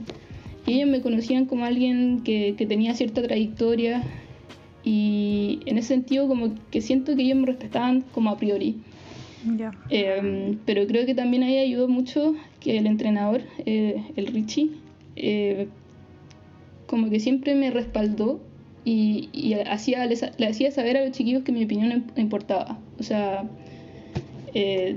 Y 0.65 0.73
ellos 0.73 0.89
me 0.89 1.01
conocían 1.01 1.45
como 1.45 1.65
alguien 1.65 2.21
que, 2.23 2.55
que 2.57 2.65
tenía 2.65 2.93
cierta 2.93 3.21
trayectoria 3.21 4.03
y 4.83 5.59
en 5.65 5.77
ese 5.77 5.89
sentido 5.89 6.27
como 6.27 6.55
que 6.71 6.81
siento 6.81 7.15
que 7.15 7.23
ellos 7.23 7.37
me 7.37 7.45
respetaban 7.45 8.01
como 8.13 8.29
a 8.29 8.37
priori. 8.37 8.75
Yeah. 9.57 9.71
Eh, 9.89 10.57
pero 10.65 10.85
creo 10.87 11.05
que 11.05 11.15
también 11.15 11.43
ahí 11.43 11.57
ayudó 11.57 11.87
mucho 11.87 12.35
que 12.59 12.77
el 12.77 12.87
entrenador, 12.87 13.41
eh, 13.65 14.03
el 14.15 14.27
Richie, 14.27 14.71
eh, 15.15 15.67
como 16.85 17.09
que 17.09 17.19
siempre 17.19 17.55
me 17.55 17.71
respaldó 17.71 18.41
y, 18.87 19.27
y 19.33 19.53
hacía, 19.53 20.05
les, 20.05 20.21
le 20.37 20.47
hacía 20.47 20.71
saber 20.71 20.95
a 20.97 21.01
los 21.05 21.11
chiquillos 21.11 21.43
que 21.43 21.51
mi 21.51 21.63
opinión 21.65 22.05
importaba. 22.15 22.79
O 22.99 23.03
sea, 23.03 23.43
eh, 24.53 24.95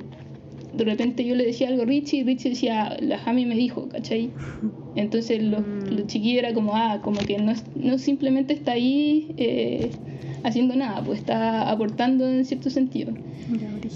de 0.77 0.85
repente 0.85 1.25
yo 1.25 1.35
le 1.35 1.45
decía 1.45 1.67
algo 1.69 1.83
a 1.83 1.87
Richie 1.87 2.19
y 2.21 2.23
Richie 2.23 2.51
decía, 2.51 2.97
la 3.01 3.19
Jami 3.19 3.47
me 3.47 3.57
dijo, 3.57 3.89
¿cachai? 3.89 4.31
Entonces 4.95 5.43
los, 5.43 5.61
Mm. 5.67 5.97
los 5.97 6.07
chiquillos 6.07 6.39
era 6.45 6.55
como, 6.55 6.77
ah, 6.77 7.01
como 7.03 7.19
que 7.21 7.39
no, 7.39 7.53
no 7.75 7.99
simplemente 7.99 8.55
está 8.55 8.73
ahí 8.73 9.35
eh, 9.37 9.91
haciendo 10.45 10.77
nada, 10.77 11.03
pues 11.03 11.19
está 11.19 11.69
aportando 11.71 12.29
en 12.29 12.45
cierto 12.45 12.71
sentido. 12.71 13.13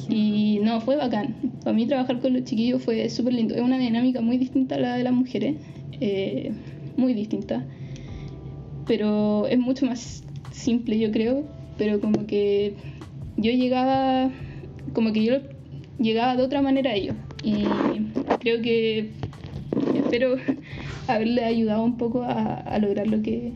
Y 0.08 0.58
no, 0.62 0.80
fue 0.80 0.96
bacán. 0.96 1.36
Para 1.62 1.76
mí 1.76 1.86
trabajar 1.86 2.18
con 2.20 2.32
los 2.32 2.42
chiquillos 2.44 2.82
fue 2.82 3.08
súper 3.08 3.34
lindo. 3.34 3.54
Es 3.54 3.60
una 3.62 3.78
dinámica 3.78 4.20
muy 4.20 4.38
distinta 4.38 4.74
a 4.74 4.78
la 4.80 4.96
de 4.96 5.04
las 5.04 5.12
mujeres. 5.12 5.54
eh, 6.00 6.50
muy 6.96 7.14
distinta. 7.14 7.64
Pero 8.86 9.46
es 9.46 9.58
mucho 9.58 9.86
más 9.86 10.22
simple, 10.52 10.98
yo 10.98 11.10
creo. 11.10 11.44
Pero 11.78 12.00
como 12.00 12.26
que 12.26 12.74
yo 13.36 13.50
llegaba, 13.50 14.30
como 14.92 15.12
que 15.12 15.24
yo 15.24 15.34
llegaba 15.98 16.36
de 16.36 16.42
otra 16.42 16.62
manera 16.62 16.90
a 16.90 16.94
ellos. 16.94 17.16
Y 17.42 17.64
creo 18.40 18.62
que 18.62 19.10
espero 19.96 20.36
haberle 21.08 21.44
ayudado 21.44 21.82
un 21.82 21.96
poco 21.96 22.22
a, 22.22 22.54
a 22.56 22.78
lograr 22.78 23.06
lo 23.08 23.22
que, 23.22 23.52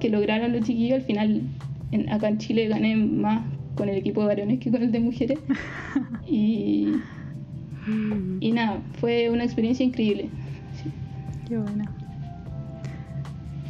que 0.00 0.08
lograron 0.10 0.52
los 0.52 0.62
chiquillos. 0.66 0.96
Al 1.00 1.04
final, 1.04 1.42
en- 1.92 2.10
acá 2.10 2.28
en 2.28 2.38
Chile 2.38 2.68
gané 2.68 2.96
más 2.96 3.42
con 3.76 3.88
el 3.88 3.96
equipo 3.96 4.20
de 4.22 4.26
varones 4.28 4.60
que 4.60 4.70
con 4.70 4.82
el 4.82 4.92
de 4.92 5.00
mujeres. 5.00 5.38
Y, 6.32 6.86
y 8.38 8.52
nada, 8.52 8.80
fue 9.00 9.30
una 9.30 9.42
experiencia 9.42 9.84
increíble. 9.84 10.30
Sí. 10.80 10.88
Qué 11.48 11.56
bueno. 11.58 11.84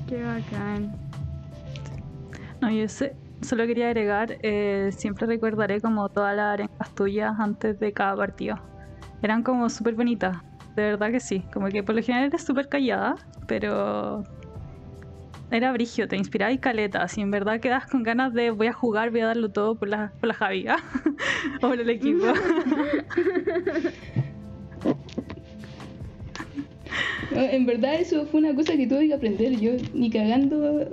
Qué 0.07 0.23
bacán. 0.23 0.93
No, 2.61 2.71
yo 2.71 2.88
sé, 2.88 3.17
solo 3.40 3.67
quería 3.67 3.87
agregar, 3.87 4.37
eh, 4.43 4.90
siempre 4.93 5.26
recordaré 5.26 5.81
como 5.81 6.09
todas 6.09 6.37
las 6.37 6.55
arenas 6.55 6.95
tuyas 6.95 7.33
antes 7.38 7.79
de 7.81 7.93
cada 7.93 8.14
partido. 8.17 8.57
Eran 9.23 9.43
como 9.43 9.69
súper 9.71 9.95
bonitas, 9.95 10.38
de 10.76 10.83
verdad 10.83 11.11
que 11.11 11.21
sí. 11.21 11.45
Como 11.52 11.69
que 11.69 11.83
por 11.83 11.95
lo 11.95 12.02
general 12.02 12.26
eres 12.26 12.43
súper 12.43 12.69
callada, 12.69 13.17
pero 13.47 14.25
era 15.50 15.73
brigio, 15.73 16.07
te 16.07 16.17
inspiraba 16.17 16.52
y 16.52 16.59
caleta. 16.59 17.07
Si 17.09 17.21
en 17.21 17.31
verdad 17.31 17.61
quedas 17.61 17.87
con 17.87 18.02
ganas 18.02 18.33
de 18.35 18.50
voy 18.50 18.69
a 18.69 18.73
jugar, 18.73 19.11
voy 19.11 19.21
a 19.21 19.26
darlo 19.26 19.50
todo 19.50 19.75
por 19.75 19.88
la, 19.88 20.12
por 20.21 20.29
la 20.29 20.35
Javi, 20.35 20.69
¿ah? 20.69 20.76
o 21.57 21.69
por 21.69 21.81
el 21.81 21.90
equipo. 21.90 22.26
En 27.33 27.64
verdad 27.64 27.95
eso 27.95 28.26
fue 28.26 28.40
una 28.40 28.55
cosa 28.55 28.76
que 28.76 28.88
tuve 28.88 29.07
que 29.07 29.14
aprender. 29.14 29.59
Yo 29.61 29.73
ni 29.95 30.11
cagando, 30.11 30.85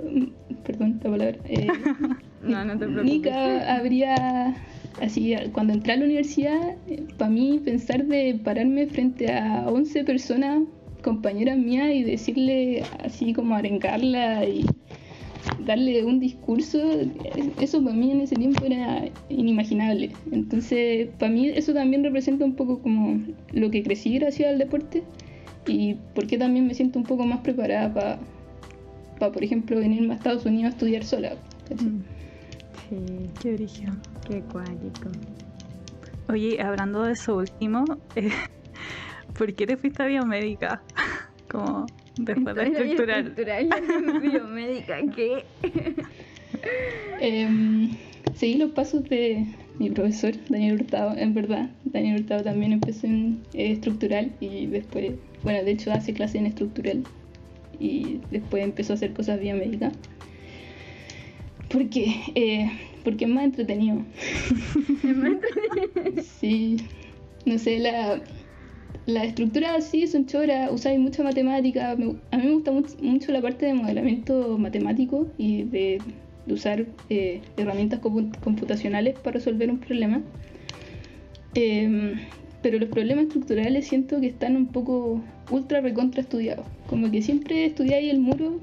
perdón 0.64 1.00
la 1.02 1.10
palabra, 1.10 1.38
eh, 1.44 1.66
No, 2.42 2.64
no 2.64 2.72
te 2.78 2.86
preocupes. 2.86 3.04
Nica 3.04 3.76
habría, 3.76 4.56
así, 5.02 5.34
cuando 5.52 5.72
entré 5.72 5.94
a 5.94 5.96
la 5.96 6.04
universidad, 6.04 6.76
para 7.16 7.30
mí 7.30 7.60
pensar 7.64 8.04
de 8.04 8.38
pararme 8.42 8.86
frente 8.86 9.32
a 9.32 9.68
11 9.68 10.04
personas, 10.04 10.62
compañeras 11.02 11.58
mías, 11.58 11.90
y 11.92 12.04
decirle 12.04 12.84
así 13.04 13.32
como 13.32 13.54
arengarla 13.56 14.44
y 14.44 14.64
darle 15.64 16.04
un 16.04 16.20
discurso, 16.20 16.78
eso 17.60 17.82
para 17.82 17.96
mí 17.96 18.12
en 18.12 18.20
ese 18.20 18.36
tiempo 18.36 18.64
era 18.64 19.04
inimaginable. 19.28 20.12
Entonces, 20.30 21.08
para 21.18 21.32
mí 21.32 21.48
eso 21.48 21.74
también 21.74 22.04
representa 22.04 22.44
un 22.44 22.54
poco 22.54 22.80
como 22.80 23.20
lo 23.52 23.70
que 23.70 23.82
crecí 23.82 24.18
gracias 24.18 24.50
al 24.50 24.58
deporte 24.58 25.02
y 25.66 25.94
por 26.14 26.26
qué 26.26 26.38
también 26.38 26.66
me 26.66 26.74
siento 26.74 26.98
un 26.98 27.04
poco 27.04 27.24
más 27.24 27.40
preparada 27.40 27.92
para, 27.92 28.18
por 29.18 29.42
ejemplo, 29.42 29.76
venirme 29.78 30.14
a 30.14 30.16
Estados 30.16 30.44
Unidos 30.46 30.72
a 30.72 30.74
estudiar 30.76 31.04
sola. 31.04 31.32
Mm, 31.70 32.00
Sí, 32.88 32.96
Qué 33.42 33.52
brillo. 33.52 33.90
qué 34.26 34.40
cuático. 34.42 35.10
Oye, 36.30 36.60
hablando 36.62 37.02
de 37.02 37.12
eso 37.12 37.36
último, 37.36 37.84
eh, 38.16 38.30
¿por 39.38 39.52
qué 39.54 39.66
te 39.66 39.76
fuiste 39.76 40.02
a 40.02 40.06
biomédica? 40.06 40.82
Como 41.50 41.86
después 42.16 42.54
de 42.56 42.62
estructural. 42.64 43.26
estructural 43.28 44.20
biomédica, 44.22 44.98
¿qué? 45.14 45.44
Em, 47.20 47.90
seguí 48.34 48.54
los 48.56 48.70
pasos 48.72 49.04
de 49.04 49.44
mi 49.78 49.90
profesor, 49.90 50.32
Daniel 50.48 50.80
Hurtado, 50.80 51.16
en 51.16 51.34
verdad. 51.34 51.70
Daniel 51.84 52.20
Hurtado 52.22 52.42
también 52.44 52.72
empezó 52.72 53.06
en 53.06 53.42
eh, 53.54 53.72
estructural 53.72 54.32
y 54.40 54.66
después, 54.66 55.12
bueno, 55.42 55.62
de 55.64 55.70
hecho 55.72 55.92
hace 55.92 56.12
clase 56.14 56.38
en 56.38 56.46
estructural 56.46 57.04
y 57.80 58.20
después 58.30 58.62
empezó 58.64 58.92
a 58.92 58.96
hacer 58.96 59.12
cosas 59.12 59.40
biomédicas. 59.40 59.92
Porque, 61.70 62.14
eh, 62.34 62.70
porque 63.04 63.24
es 63.26 63.30
más 63.30 63.44
entretenido. 63.44 64.04
sí, 66.40 66.76
no 67.44 67.58
sé, 67.58 67.78
la, 67.78 68.22
la 69.06 69.24
estructura 69.24 69.80
sí 69.80 70.06
son 70.06 70.26
choras, 70.26 70.70
usáis 70.72 70.98
mucha 70.98 71.22
matemática. 71.22 71.94
me- 71.96 72.16
a 72.30 72.38
mí 72.38 72.46
me 72.46 72.52
gusta 72.54 72.72
mucho, 72.72 72.94
mucho 73.02 73.32
la 73.32 73.42
parte 73.42 73.66
de 73.66 73.74
modelamiento 73.74 74.56
matemático 74.58 75.26
y 75.36 75.64
de, 75.64 76.00
de 76.46 76.54
usar 76.54 76.86
eh, 77.10 77.42
herramientas 77.56 78.00
compu- 78.00 78.34
computacionales 78.40 79.14
para 79.16 79.34
resolver 79.34 79.70
un 79.70 79.78
problema. 79.78 80.22
Em, 81.54 82.14
pero 82.62 82.78
los 82.78 82.88
problemas 82.88 83.24
estructurales 83.26 83.86
siento 83.86 84.20
que 84.20 84.26
están 84.26 84.56
un 84.56 84.66
poco 84.66 85.20
ultra 85.50 85.80
recontra 85.80 86.20
estudiados. 86.22 86.66
Como 86.88 87.10
que 87.10 87.22
siempre 87.22 87.64
estudiáis 87.64 88.10
el 88.10 88.20
muro 88.20 88.60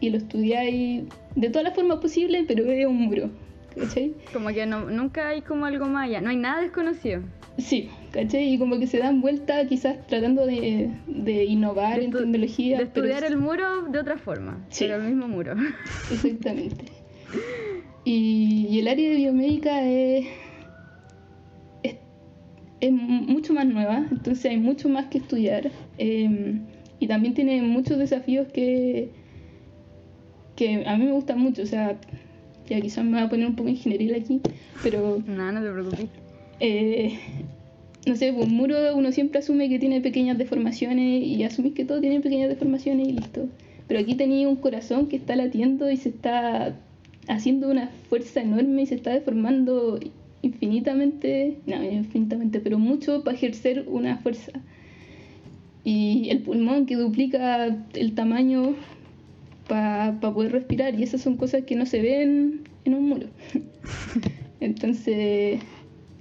y 0.00 0.10
lo 0.10 0.18
estudiáis 0.18 1.04
de 1.34 1.48
todas 1.50 1.64
las 1.64 1.74
formas 1.74 1.98
posibles, 1.98 2.44
pero 2.46 2.64
es 2.70 2.86
un 2.86 2.96
muro. 3.06 3.30
¿Cachai? 3.78 4.12
Como 4.32 4.48
que 4.48 4.66
no, 4.66 4.90
nunca 4.90 5.28
hay 5.28 5.40
como 5.42 5.64
algo 5.66 5.86
más 5.86 6.08
allá, 6.08 6.20
no 6.20 6.30
hay 6.30 6.36
nada 6.36 6.62
desconocido. 6.62 7.22
Sí, 7.58 7.88
¿cachai? 8.12 8.52
Y 8.54 8.58
como 8.58 8.78
que 8.78 8.86
se 8.86 8.98
dan 8.98 9.20
vuelta 9.20 9.66
quizás 9.66 10.04
tratando 10.06 10.46
de, 10.46 10.90
de 11.06 11.44
innovar 11.44 11.98
De 11.98 12.04
en 12.06 12.10
tecnología. 12.12 12.78
De 12.78 12.84
estudiar 12.84 13.24
es- 13.24 13.30
el 13.30 13.36
muro 13.38 13.82
de 13.90 13.98
otra 13.98 14.16
forma, 14.18 14.64
Sí. 14.70 14.84
pero 14.84 14.96
el 14.96 15.08
mismo 15.08 15.28
muro. 15.28 15.54
Exactamente. 16.12 16.84
Y, 18.04 18.66
y 18.70 18.78
el 18.80 18.88
área 18.88 19.10
de 19.10 19.16
biomédica 19.16 19.82
es, 19.82 20.26
es 22.80 22.92
mucho 22.92 23.52
más 23.54 23.66
nueva, 23.66 24.06
entonces 24.10 24.44
hay 24.46 24.58
mucho 24.58 24.88
más 24.88 25.06
que 25.06 25.18
estudiar. 25.18 25.70
eh, 25.98 26.60
y 27.00 27.06
también 27.06 27.32
tiene 27.34 27.62
muchos 27.62 27.96
desafíos 27.98 28.48
que, 28.52 29.10
que 30.56 30.84
a 30.84 30.96
mí 30.96 31.04
me 31.04 31.12
gustan 31.12 31.38
mucho. 31.38 31.62
O 31.62 31.66
sea, 31.66 31.96
ya 32.68 32.80
quizás 32.80 33.04
me 33.04 33.12
voy 33.12 33.20
a 33.20 33.28
poner 33.28 33.46
un 33.46 33.54
poco 33.54 33.68
ingenieril 33.68 34.14
aquí, 34.14 34.40
pero 34.82 35.22
No, 35.26 35.52
no 35.52 35.62
te 35.62 35.70
preocupes. 35.70 36.08
eh, 36.60 37.18
no 38.06 38.16
sé, 38.16 38.32
pues 38.32 38.46
un 38.46 38.54
muro 38.54 38.96
uno 38.96 39.12
siempre 39.12 39.38
asume 39.38 39.68
que 39.68 39.78
tiene 39.78 40.00
pequeñas 40.00 40.38
deformaciones 40.38 41.22
y 41.24 41.42
asumís 41.44 41.74
que 41.74 41.84
todo 41.84 42.00
tiene 42.00 42.20
pequeñas 42.20 42.48
deformaciones 42.48 43.06
y 43.08 43.12
listo. 43.12 43.46
Pero 43.86 44.00
aquí 44.00 44.14
tenía 44.14 44.48
un 44.48 44.56
corazón 44.56 45.06
que 45.06 45.16
está 45.16 45.36
latiendo 45.36 45.90
y 45.90 45.96
se 45.96 46.08
está 46.08 46.74
haciendo 47.28 47.70
una 47.70 47.88
fuerza 48.08 48.40
enorme 48.40 48.82
y 48.82 48.86
se 48.86 48.94
está 48.96 49.10
deformando 49.12 50.00
infinitamente, 50.42 51.58
no, 51.66 51.82
infinitamente, 51.82 52.60
pero 52.60 52.78
mucho 52.78 53.24
para 53.24 53.36
ejercer 53.36 53.84
una 53.88 54.18
fuerza. 54.18 54.52
Y 55.84 56.28
el 56.30 56.40
pulmón 56.40 56.86
que 56.86 56.96
duplica 56.96 57.66
el 57.94 58.14
tamaño 58.14 58.74
para 59.68 60.18
poder 60.20 60.52
respirar. 60.52 60.98
Y 60.98 61.02
esas 61.02 61.20
son 61.20 61.36
cosas 61.36 61.62
que 61.64 61.76
no 61.76 61.86
se 61.86 62.02
ven 62.02 62.62
en 62.84 62.94
un 62.94 63.08
muro. 63.08 63.26
Entonces, 64.60 65.60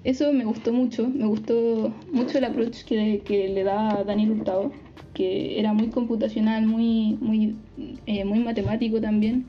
eso 0.03 0.31
me 0.33 0.45
gustó 0.45 0.71
mucho. 0.73 1.09
Me 1.09 1.25
gustó 1.25 1.93
mucho 2.11 2.37
el 2.37 2.45
approach 2.45 2.83
que, 2.83 3.21
que 3.25 3.49
le 3.49 3.63
da 3.63 4.03
Daniel 4.03 4.31
Hurtado, 4.31 4.71
que 5.13 5.59
era 5.59 5.73
muy 5.73 5.87
computacional, 5.87 6.67
muy, 6.67 7.17
muy, 7.19 7.55
eh, 8.05 8.25
muy 8.25 8.39
matemático 8.39 9.01
también. 9.01 9.45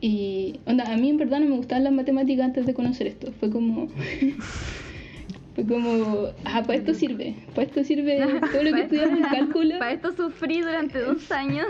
Y 0.00 0.60
onda, 0.66 0.84
a 0.90 0.96
mí 0.96 1.10
en 1.10 1.18
verdad 1.18 1.40
no 1.40 1.46
me 1.46 1.56
gustaban 1.56 1.84
las 1.84 1.92
matemáticas 1.92 2.46
antes 2.46 2.66
de 2.66 2.74
conocer 2.74 3.06
esto. 3.06 3.32
Fue 3.38 3.50
como. 3.50 3.88
fue 5.54 5.66
como. 5.66 6.28
Ah, 6.44 6.62
para 6.62 6.78
esto 6.78 6.94
sirve. 6.94 7.34
Para 7.54 7.66
esto 7.66 7.84
sirve 7.84 8.18
todo 8.50 8.62
lo 8.62 8.72
que 8.72 8.80
estudiamos 8.84 9.18
en 9.18 9.24
cálculo. 9.30 9.78
Para 9.78 9.92
esto 9.92 10.12
sufrí 10.12 10.60
durante 10.60 11.00
dos 11.00 11.30
años. 11.30 11.66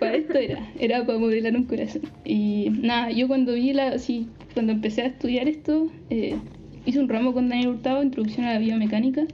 para 0.00 0.16
esto 0.16 0.38
era. 0.38 0.66
Era 0.78 1.04
para 1.04 1.18
modelar 1.18 1.54
un 1.54 1.64
corazón. 1.64 2.02
Y 2.24 2.70
nada, 2.70 3.10
yo 3.10 3.28
cuando 3.28 3.52
vi 3.52 3.74
la. 3.74 3.98
Sí, 3.98 4.28
cuando 4.54 4.72
empecé 4.72 5.02
a 5.02 5.06
estudiar 5.06 5.46
esto, 5.46 5.88
eh, 6.08 6.36
hice 6.86 7.00
un 7.00 7.08
ramo 7.08 7.34
con 7.34 7.50
Daniel 7.50 7.68
Hurtado, 7.68 8.02
Introducción 8.02 8.46
a 8.46 8.54
la 8.54 8.60
Biomecánica. 8.60 9.24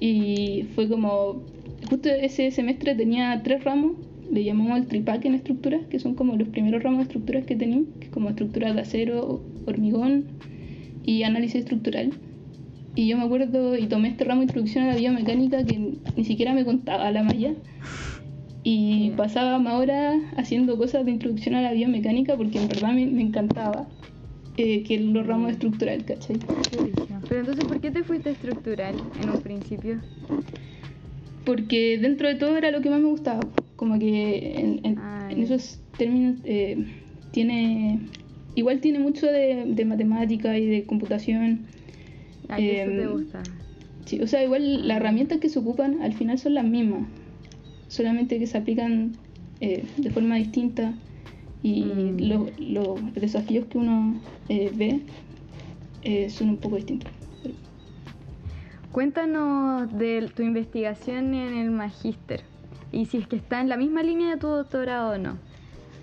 Y 0.00 0.66
fue 0.74 0.86
como. 0.86 1.42
Justo 1.88 2.10
ese 2.10 2.50
semestre 2.50 2.94
tenía 2.94 3.40
tres 3.42 3.62
ramos 3.64 3.92
le 4.30 4.44
llamamos 4.44 4.78
el 4.78 4.86
tripaque 4.86 5.28
en 5.28 5.34
estructuras, 5.34 5.86
que 5.86 5.98
son 5.98 6.14
como 6.14 6.36
los 6.36 6.48
primeros 6.48 6.82
ramos 6.82 6.98
de 6.98 7.02
estructuras 7.04 7.44
que 7.44 7.56
tenemos, 7.56 7.88
que 8.00 8.08
como 8.08 8.28
estructuras 8.30 8.74
de 8.74 8.80
acero, 8.80 9.42
hormigón 9.66 10.24
y 11.04 11.22
análisis 11.22 11.60
estructural. 11.60 12.12
Y 12.94 13.08
yo 13.08 13.18
me 13.18 13.24
acuerdo 13.24 13.76
y 13.76 13.86
tomé 13.86 14.08
este 14.08 14.24
ramo 14.24 14.40
de 14.40 14.46
introducción 14.46 14.84
a 14.84 14.88
la 14.88 14.96
biomecánica 14.96 15.64
que 15.64 15.94
ni 16.16 16.24
siquiera 16.24 16.54
me 16.54 16.64
contaba 16.64 17.10
la 17.10 17.22
malla. 17.22 17.54
Y 18.62 19.10
pasaba 19.10 19.58
más 19.58 19.74
horas 19.74 20.16
haciendo 20.36 20.76
cosas 20.76 21.04
de 21.04 21.12
introducción 21.12 21.54
a 21.54 21.62
la 21.62 21.72
biomecánica 21.72 22.36
porque 22.36 22.58
en 22.58 22.68
verdad 22.68 22.92
me, 22.94 23.02
encantaba 23.20 23.86
eh, 24.56 24.82
que 24.82 24.98
los 24.98 25.26
ramos 25.26 25.52
estructural, 25.52 26.04
¿cachai? 26.04 26.38
Pero 27.28 27.40
entonces, 27.40 27.64
¿por 27.64 27.80
qué 27.80 27.90
te 27.90 28.02
fuiste 28.02 28.30
estructural 28.30 28.94
en 29.22 29.30
un 29.30 29.40
principio? 29.40 30.00
Porque 31.46 31.96
dentro 31.96 32.28
de 32.28 32.34
todo 32.34 32.58
era 32.58 32.70
lo 32.70 32.82
que 32.82 32.90
más 32.90 33.00
me 33.00 33.08
gustaba 33.08 33.48
como 33.76 33.98
que 33.98 34.58
en, 34.82 35.42
esos 35.42 35.78
términos 35.96 36.38
eh, 36.44 36.84
tiene 37.30 38.00
igual 38.54 38.80
tiene 38.80 38.98
mucho 38.98 39.26
de, 39.26 39.84
matemática 39.86 40.58
y 40.58 40.66
de 40.66 40.84
computación 40.84 41.66
¿A 42.48 42.56
te 42.56 42.80
em, 42.80 43.12
gusta? 43.12 43.42
Sí, 44.06 44.20
o 44.20 44.26
sea, 44.26 44.42
igual 44.42 44.88
las 44.88 44.98
herramientas 44.98 45.38
que 45.38 45.48
se 45.48 45.58
ocupan 45.58 46.00
al 46.00 46.14
final 46.14 46.38
son 46.38 46.54
las 46.54 46.64
mismas, 46.64 47.06
solamente 47.88 48.38
que 48.38 48.46
se 48.46 48.56
aplican 48.56 49.12
eh, 49.60 49.84
de 49.96 50.10
forma 50.10 50.36
distinta 50.36 50.94
y 51.62 51.82
mm. 51.82 52.16
los 52.72 53.14
desafíos 53.14 53.66
que 53.66 53.78
uno 53.78 54.20
eh, 54.48 54.70
ve 54.74 55.00
son 56.30 56.50
un 56.50 56.56
poco 56.58 56.76
distintos. 56.76 57.10
Cuéntanos 58.96 59.92
de 59.98 60.26
tu 60.34 60.42
investigación 60.42 61.34
en 61.34 61.58
el 61.58 61.70
magíster 61.70 62.40
y 62.90 63.04
si 63.04 63.18
es 63.18 63.26
que 63.26 63.36
está 63.36 63.60
en 63.60 63.68
la 63.68 63.76
misma 63.76 64.02
línea 64.02 64.30
de 64.30 64.36
tu 64.38 64.46
doctorado 64.46 65.16
o 65.16 65.18
no. 65.18 65.36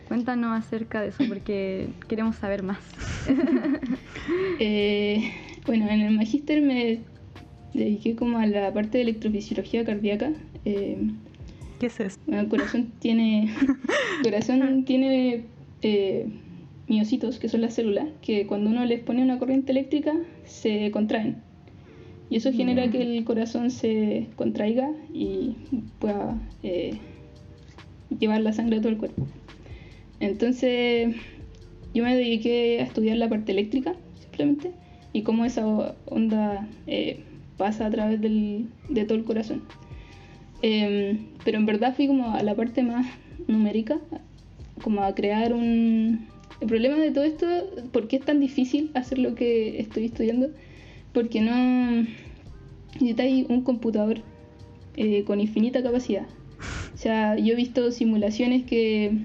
Cuéntanos 0.08 0.56
acerca 0.56 1.02
de 1.02 1.08
eso 1.08 1.24
porque 1.28 1.88
queremos 2.08 2.36
saber 2.36 2.62
más. 2.62 2.78
Eh, 4.60 5.32
bueno, 5.66 5.90
en 5.90 6.02
el 6.02 6.16
magíster 6.16 6.62
me 6.62 7.00
dediqué 7.74 8.16
como 8.16 8.38
a 8.38 8.46
la 8.46 8.72
parte 8.72 9.00
de 9.00 9.06
electrofisiología 9.06 9.84
cardíaca. 9.84 10.32
Eh, 10.64 11.00
¿Qué 11.80 11.88
es 11.88 12.00
eso? 12.00 12.20
el 12.28 12.48
corazón 12.48 12.92
tiene, 13.00 13.56
corazón 14.22 14.86
tiene 14.86 15.46
eh, 15.82 16.28
miocitos, 16.88 17.40
que 17.40 17.50
son 17.50 17.62
las 17.62 17.74
células, 17.74 18.06
que 18.22 18.46
cuando 18.46 18.70
uno 18.70 18.86
les 18.86 19.00
pone 19.00 19.24
una 19.24 19.40
corriente 19.40 19.72
eléctrica 19.72 20.14
se 20.46 20.92
contraen. 20.92 21.42
Y 22.34 22.38
eso 22.38 22.52
genera 22.52 22.90
que 22.90 23.00
el 23.00 23.24
corazón 23.26 23.70
se 23.70 24.26
contraiga 24.38 24.90
y 25.14 25.56
pueda 26.00 26.36
eh, 26.64 26.98
llevar 28.18 28.42
la 28.42 28.54
sangre 28.54 28.78
a 28.78 28.82
todo 28.82 28.90
el 28.90 28.98
cuerpo. 28.98 29.28
Entonces 30.20 31.16
yo 31.94 32.04
me 32.04 32.16
dediqué 32.16 32.80
a 32.80 32.86
estudiar 32.86 33.18
la 33.18 33.30
parte 33.30 33.52
eléctrica, 33.52 33.94
simplemente, 34.20 34.72
y 35.14 35.22
cómo 35.22 35.46
esa 35.46 35.94
onda 36.08 36.68
eh, 36.88 37.20
pasa 37.58 37.86
a 37.86 37.92
través 37.92 38.20
del, 38.20 38.66
de 38.90 39.06
todo 39.06 39.20
el 39.20 39.26
corazón. 39.26 39.62
Em, 40.64 41.28
pero 41.46 41.60
en 41.60 41.68
verdad 41.68 41.96
fui 41.96 42.08
como 42.08 42.32
a 42.32 42.42
la 42.42 42.56
parte 42.56 42.82
más 42.82 43.06
numérica, 43.48 44.00
como 44.82 45.04
a 45.04 45.14
crear 45.14 45.54
un... 45.54 46.26
El 46.62 46.68
problema 46.68 46.98
de 46.98 47.12
todo 47.12 47.26
esto, 47.26 47.46
¿por 47.92 48.08
qué 48.08 48.16
es 48.16 48.26
tan 48.26 48.40
difícil 48.40 48.90
hacer 48.96 49.20
lo 49.20 49.36
que 49.36 49.80
estoy 49.80 50.06
estudiando? 50.06 50.50
Porque 51.14 51.42
no 51.42 52.08
necesitáis 52.96 53.46
un 53.50 53.62
computador 53.62 54.22
eh, 54.96 55.24
con 55.24 55.40
infinita 55.40 55.82
capacidad. 55.82 56.26
O 56.94 56.98
sea, 56.98 57.38
yo 57.38 57.54
he 57.54 57.56
visto 57.56 57.92
simulaciones 57.92 58.64
que 58.64 59.18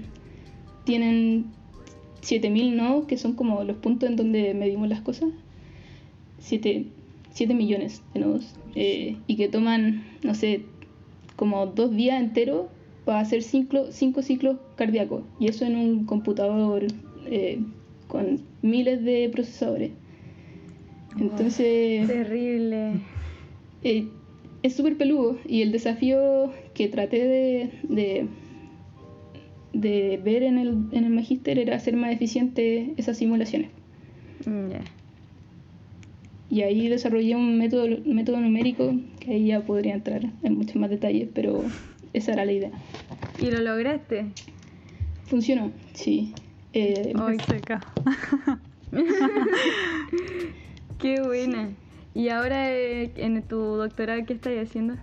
tienen 0.83 1.45
7000 2.21 2.75
nodos, 2.75 3.05
que 3.05 3.17
son 3.17 3.33
como 3.33 3.63
los 3.63 3.77
puntos 3.77 4.09
en 4.09 4.15
donde 4.15 4.53
medimos 4.53 4.89
las 4.89 5.01
cosas. 5.01 5.29
7, 6.39 6.85
millones 7.53 8.01
de 8.13 8.19
nodos. 8.19 8.55
Eh, 8.75 9.17
y 9.27 9.35
que 9.35 9.47
toman, 9.47 10.03
no 10.23 10.33
sé, 10.33 10.63
como 11.35 11.67
dos 11.67 11.95
días 11.95 12.19
enteros 12.21 12.67
para 13.05 13.19
hacer 13.19 13.43
cinco, 13.43 13.91
cinco 13.91 14.21
ciclos 14.21 14.57
cardíacos. 14.75 15.23
Y 15.39 15.47
eso 15.47 15.65
en 15.65 15.75
un 15.75 16.05
computador 16.05 16.85
eh, 17.27 17.59
con 18.07 18.41
miles 18.61 19.03
de 19.03 19.29
procesadores. 19.31 19.91
Entonces. 21.17 22.07
Terrible. 22.07 22.99
Eh, 23.83 24.07
es 24.61 24.75
súper 24.75 24.97
peludo 24.97 25.37
y 25.45 25.61
el 25.61 25.71
desafío 25.71 26.51
que 26.73 26.87
traté 26.89 27.23
de, 27.23 28.27
de, 29.73 30.17
ver 30.17 30.43
en 30.43 30.57
el, 30.57 30.69
en 30.91 31.05
el 31.05 31.09
magíster 31.11 31.57
era 31.59 31.75
hacer 31.75 31.95
más 31.95 32.11
eficiente 32.11 32.93
esas 32.97 33.17
simulaciones. 33.17 33.69
Y 36.49 36.61
ahí 36.63 36.87
desarrollé 36.87 37.35
un 37.35 37.57
método, 37.57 37.87
método 38.05 38.39
numérico 38.41 38.95
que 39.19 39.31
ahí 39.31 39.47
ya 39.47 39.61
podría 39.61 39.93
entrar 39.93 40.23
en 40.43 40.57
muchos 40.57 40.75
más 40.77 40.89
detalles, 40.89 41.29
pero 41.33 41.63
esa 42.13 42.33
era 42.33 42.45
la 42.45 42.51
idea. 42.51 42.71
¿Y 43.39 43.51
lo 43.51 43.59
lograste? 43.59 44.25
Funcionó, 45.25 45.71
sí. 45.93 46.33
Eh, 46.73 47.13
seca. 47.47 47.81
Qué 50.99 51.21
buena. 51.21 51.69
¿Y 52.19 52.27
ahora 52.27 52.69
eh, 52.69 53.11
en 53.15 53.41
tu 53.43 53.55
doctorado 53.55 54.25
qué 54.25 54.33
estás 54.33 54.51
haciendo? 54.61 54.95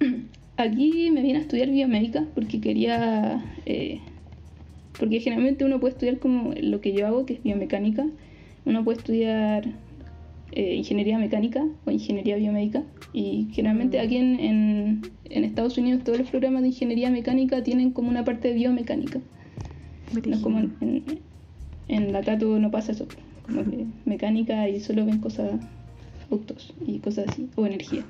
Aquí 0.56 1.12
me 1.12 1.22
vine 1.22 1.38
a 1.38 1.42
estudiar 1.42 1.70
biomédica 1.70 2.26
porque 2.34 2.60
quería... 2.60 3.40
Eh, 3.66 4.00
porque 4.98 5.20
generalmente 5.20 5.64
uno 5.64 5.78
puede 5.78 5.92
estudiar 5.92 6.18
como 6.18 6.54
lo 6.60 6.80
que 6.80 6.92
yo 6.92 7.06
hago, 7.06 7.24
que 7.24 7.34
es 7.34 7.42
biomecánica. 7.44 8.04
Uno 8.64 8.82
puede 8.82 8.98
estudiar 8.98 9.64
eh, 10.50 10.74
ingeniería 10.74 11.20
mecánica 11.20 11.64
o 11.84 11.92
ingeniería 11.92 12.34
biomédica. 12.34 12.82
Y 13.12 13.46
generalmente 13.52 13.98
mm. 13.98 14.04
aquí 14.04 14.16
en, 14.16 14.40
en, 15.30 15.44
Estados 15.44 15.78
Unidos 15.78 16.02
todos 16.02 16.18
los 16.18 16.30
programas 16.30 16.62
de 16.62 16.68
ingeniería 16.68 17.10
mecánica 17.10 17.62
tienen 17.62 17.92
como 17.92 18.08
una 18.08 18.24
parte 18.24 18.48
de 18.48 18.54
biomecánica. 18.54 19.20
No 20.12 20.42
como 20.42 20.58
en, 20.58 21.04
en, 21.86 22.12
la 22.12 22.22
Cato 22.22 22.58
no 22.58 22.72
pasa 22.72 22.90
eso. 22.90 23.06
Como 23.46 23.62
que 23.62 23.86
mecánica 24.04 24.68
y 24.68 24.80
solo 24.80 25.06
ven 25.06 25.18
cosas 25.18 25.60
autos 26.30 26.74
y 26.86 26.98
cosas 26.98 27.28
así, 27.28 27.48
o 27.56 27.66
energía. 27.66 28.04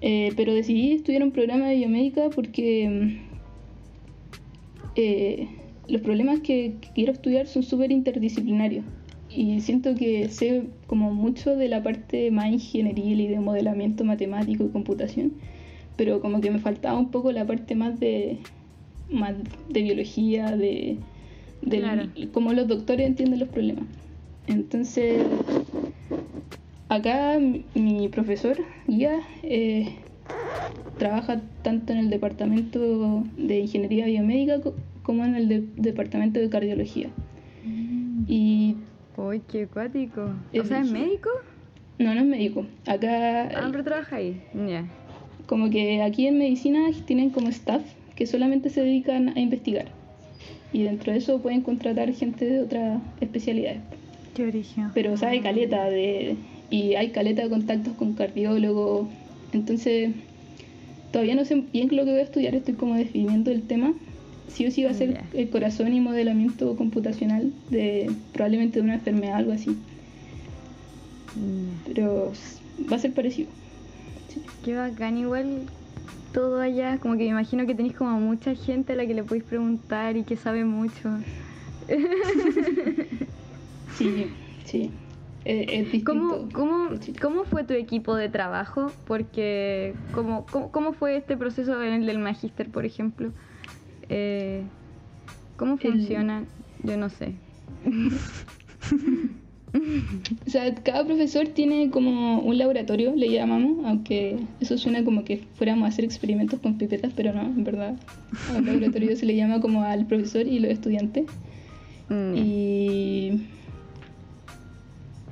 Eh, 0.00 0.32
pero 0.36 0.52
decidí 0.52 0.92
estudiar 0.92 1.22
un 1.22 1.30
programa 1.30 1.68
de 1.68 1.76
biomédica 1.76 2.28
porque 2.30 3.20
eh, 4.96 5.48
los 5.88 6.02
problemas 6.02 6.40
que, 6.40 6.74
quiero 6.94 7.12
estudiar 7.12 7.46
son 7.46 7.62
súper 7.62 7.92
interdisciplinarios 7.92 8.84
y 9.30 9.60
siento 9.60 9.94
que 9.94 10.28
sé 10.28 10.64
como 10.86 11.14
mucho 11.14 11.56
de 11.56 11.68
la 11.68 11.82
parte 11.82 12.30
más 12.30 12.50
ingenieril 12.50 13.20
y 13.20 13.28
de 13.28 13.40
modelamiento 13.40 14.04
matemático 14.04 14.64
y 14.64 14.68
computación, 14.68 15.32
pero 15.96 16.20
como 16.20 16.40
que 16.40 16.50
me 16.50 16.58
faltaba 16.58 16.98
un 16.98 17.10
poco 17.10 17.32
la 17.32 17.46
parte 17.46 17.74
más 17.74 17.98
de, 17.98 18.38
más 19.08 19.34
de 19.68 19.82
biología, 19.82 20.56
de, 20.56 20.98
de 21.62 22.28
cómo 22.32 22.52
los 22.52 22.68
doctores 22.68 23.06
entienden 23.06 23.38
los 23.38 23.48
problemas. 23.48 23.84
Entonces, 24.48 25.22
Acá 26.92 27.38
mi 27.74 28.08
profesor, 28.08 28.58
guía, 28.86 29.20
eh, 29.42 29.94
trabaja 30.98 31.40
tanto 31.62 31.94
en 31.94 32.00
el 32.00 32.10
departamento 32.10 33.24
de 33.38 33.60
ingeniería 33.60 34.04
biomédica 34.04 34.60
como 35.02 35.24
en 35.24 35.34
el 35.34 35.70
departamento 35.76 36.38
de 36.38 36.50
cardiología. 36.50 37.08
Mm. 37.64 38.24
Y 38.28 38.76
Uy, 39.16 39.40
qué 39.50 39.62
acuático. 39.62 40.34
O 40.54 40.64
sea, 40.64 40.80
¿es 40.82 40.90
médico? 40.90 41.30
No, 41.98 42.14
no 42.14 42.20
es 42.20 42.26
médico. 42.26 42.66
Acá, 42.86 43.44
Ah, 43.56 43.68
pero 43.70 43.84
trabaja 43.84 44.16
ahí. 44.16 44.42
Ya. 44.68 44.84
como 45.46 45.70
que 45.70 46.02
aquí 46.02 46.26
en 46.26 46.36
medicina 46.36 46.90
tienen 47.06 47.30
como 47.30 47.48
staff 47.48 47.82
que 48.16 48.26
solamente 48.26 48.68
se 48.68 48.82
dedican 48.82 49.30
a 49.34 49.40
investigar. 49.40 49.86
Y 50.74 50.82
dentro 50.82 51.12
de 51.12 51.18
eso 51.18 51.40
pueden 51.40 51.62
contratar 51.62 52.12
gente 52.12 52.44
de 52.44 52.60
otras 52.60 53.00
especialidades. 53.22 53.80
Qué 54.34 54.44
origen. 54.46 54.90
Pero, 54.92 55.14
o 55.14 55.16
sea, 55.16 55.30
hay 55.30 55.40
caleta 55.40 55.84
de... 55.88 56.36
Y 56.72 56.94
hay 56.94 57.10
caleta 57.10 57.42
de 57.42 57.50
contactos 57.50 57.94
con 57.96 58.14
cardiólogos. 58.14 59.06
Entonces, 59.52 60.10
todavía 61.12 61.34
no 61.34 61.44
sé 61.44 61.62
bien 61.70 61.94
lo 61.94 62.06
que 62.06 62.12
voy 62.12 62.20
a 62.20 62.24
estudiar. 62.24 62.54
Estoy 62.54 62.74
como 62.74 62.94
definiendo 62.94 63.50
el 63.50 63.62
tema. 63.62 63.92
Sí 64.48 64.66
o 64.66 64.70
sí 64.70 64.82
va 64.82 64.90
a 64.90 64.94
ser 64.94 65.20
el 65.34 65.50
corazón 65.50 65.92
y 65.92 66.00
modelamiento 66.00 66.74
computacional 66.76 67.52
de 67.68 68.10
probablemente 68.32 68.78
de 68.78 68.84
una 68.84 68.94
enfermedad, 68.94 69.36
algo 69.36 69.52
así. 69.52 69.76
Ya. 71.36 71.82
Pero 71.86 72.32
va 72.90 72.96
a 72.96 72.98
ser 72.98 73.12
parecido. 73.12 73.50
Qué 74.64 74.74
bacán, 74.74 75.18
igual 75.18 75.66
todo 76.32 76.58
allá. 76.58 76.96
Como 76.96 77.18
que 77.18 77.24
me 77.24 77.30
imagino 77.30 77.66
que 77.66 77.74
tenéis 77.74 77.94
como 77.94 78.18
mucha 78.18 78.54
gente 78.54 78.94
a 78.94 78.96
la 78.96 79.06
que 79.06 79.12
le 79.12 79.24
podéis 79.24 79.44
preguntar 79.44 80.16
y 80.16 80.24
que 80.24 80.36
sabe 80.36 80.64
mucho. 80.64 81.10
Sí, 83.98 84.26
sí. 84.64 84.90
Eh, 85.44 85.86
es. 85.92 86.04
¿Cómo, 86.04 86.48
cómo. 86.52 86.90
¿Cómo 87.20 87.44
fue 87.44 87.64
tu 87.64 87.74
equipo 87.74 88.14
de 88.14 88.28
trabajo? 88.28 88.92
Porque, 89.06 89.94
¿cómo, 90.14 90.46
cómo, 90.50 90.70
cómo 90.70 90.92
fue 90.92 91.16
este 91.16 91.36
proceso 91.36 91.82
en 91.82 91.92
el 91.94 92.06
del 92.06 92.18
magíster, 92.18 92.68
por 92.70 92.84
ejemplo? 92.84 93.32
Eh, 94.08 94.62
¿Cómo 95.56 95.74
El- 95.74 95.78
funciona? 95.80 96.44
Yo 96.84 96.96
no 96.96 97.08
sé. 97.08 97.32
O 100.46 100.50
sea, 100.50 100.74
cada 100.74 101.02
profesor 101.04 101.48
tiene 101.48 101.88
como 101.90 102.40
un 102.40 102.58
laboratorio, 102.58 103.14
le 103.16 103.30
llamamos, 103.30 103.86
aunque 103.86 104.36
eso 104.60 104.76
suena 104.76 105.02
como 105.02 105.24
que 105.24 105.38
fuéramos 105.54 105.84
a 105.86 105.88
hacer 105.88 106.04
experimentos 106.04 106.60
con 106.60 106.76
pipetas, 106.76 107.12
pero 107.16 107.32
no, 107.32 107.40
en 107.40 107.64
verdad. 107.64 107.94
A 108.50 108.58
un 108.58 108.66
laboratorio 108.66 109.16
se 109.16 109.24
le 109.24 109.34
llama 109.34 109.60
como 109.62 109.82
al 109.82 110.04
profesor 110.06 110.46
y 110.46 110.58
los 110.58 110.70
estudiantes. 110.70 111.24
Mm, 112.10 112.34
Y, 112.36 113.46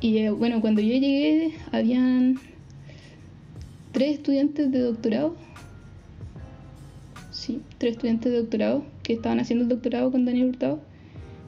y 0.01 0.19
eh, 0.19 0.31
bueno, 0.31 0.61
cuando 0.61 0.81
yo 0.81 0.93
llegué, 0.95 1.53
habían 1.73 2.37
tres 3.93 4.15
estudiantes 4.17 4.71
de 4.71 4.81
doctorado. 4.81 5.37
Sí, 7.31 7.61
tres 7.79 7.93
estudiantes 7.93 8.33
de 8.33 8.39
doctorado 8.39 8.85
que 9.03 9.15
estaban 9.15 9.41
haciendo 9.41 9.65
el 9.65 9.69
doctorado 9.69 10.11
con 10.11 10.25
Daniel 10.25 10.49
Hurtado. 10.49 10.81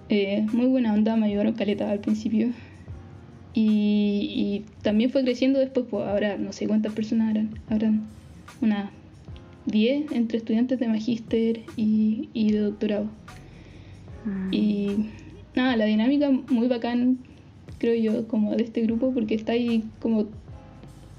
Eh, 0.08 0.46
muy 0.52 0.66
buena 0.66 0.92
onda, 0.92 1.16
me 1.16 1.26
ayudaron 1.26 1.54
caleta 1.54 1.90
al 1.90 2.00
principio. 2.00 2.50
Y, 3.54 4.62
y 4.64 4.64
también 4.82 5.10
fue 5.10 5.22
creciendo 5.22 5.58
después, 5.58 5.86
pues 5.90 6.06
ahora 6.06 6.36
no 6.38 6.52
sé 6.52 6.66
cuántas 6.66 6.92
personas 6.92 7.28
habrán. 7.28 7.50
Habrán 7.68 8.06
unas 8.60 8.90
10 9.66 10.12
entre 10.12 10.38
estudiantes 10.38 10.78
de 10.78 10.88
magíster 10.88 11.60
y, 11.76 12.28
y 12.32 12.52
de 12.52 12.58
doctorado. 12.58 13.06
ah, 14.26 14.48
Y 14.50 15.10
nada, 15.54 15.76
la 15.76 15.84
dinámica 15.84 16.30
muy 16.30 16.68
bacán, 16.68 17.18
creo 17.82 17.96
yo, 17.96 18.28
como 18.28 18.54
de 18.54 18.62
este 18.62 18.80
grupo, 18.82 19.12
porque 19.12 19.34
estáis 19.34 19.82
como 19.98 20.28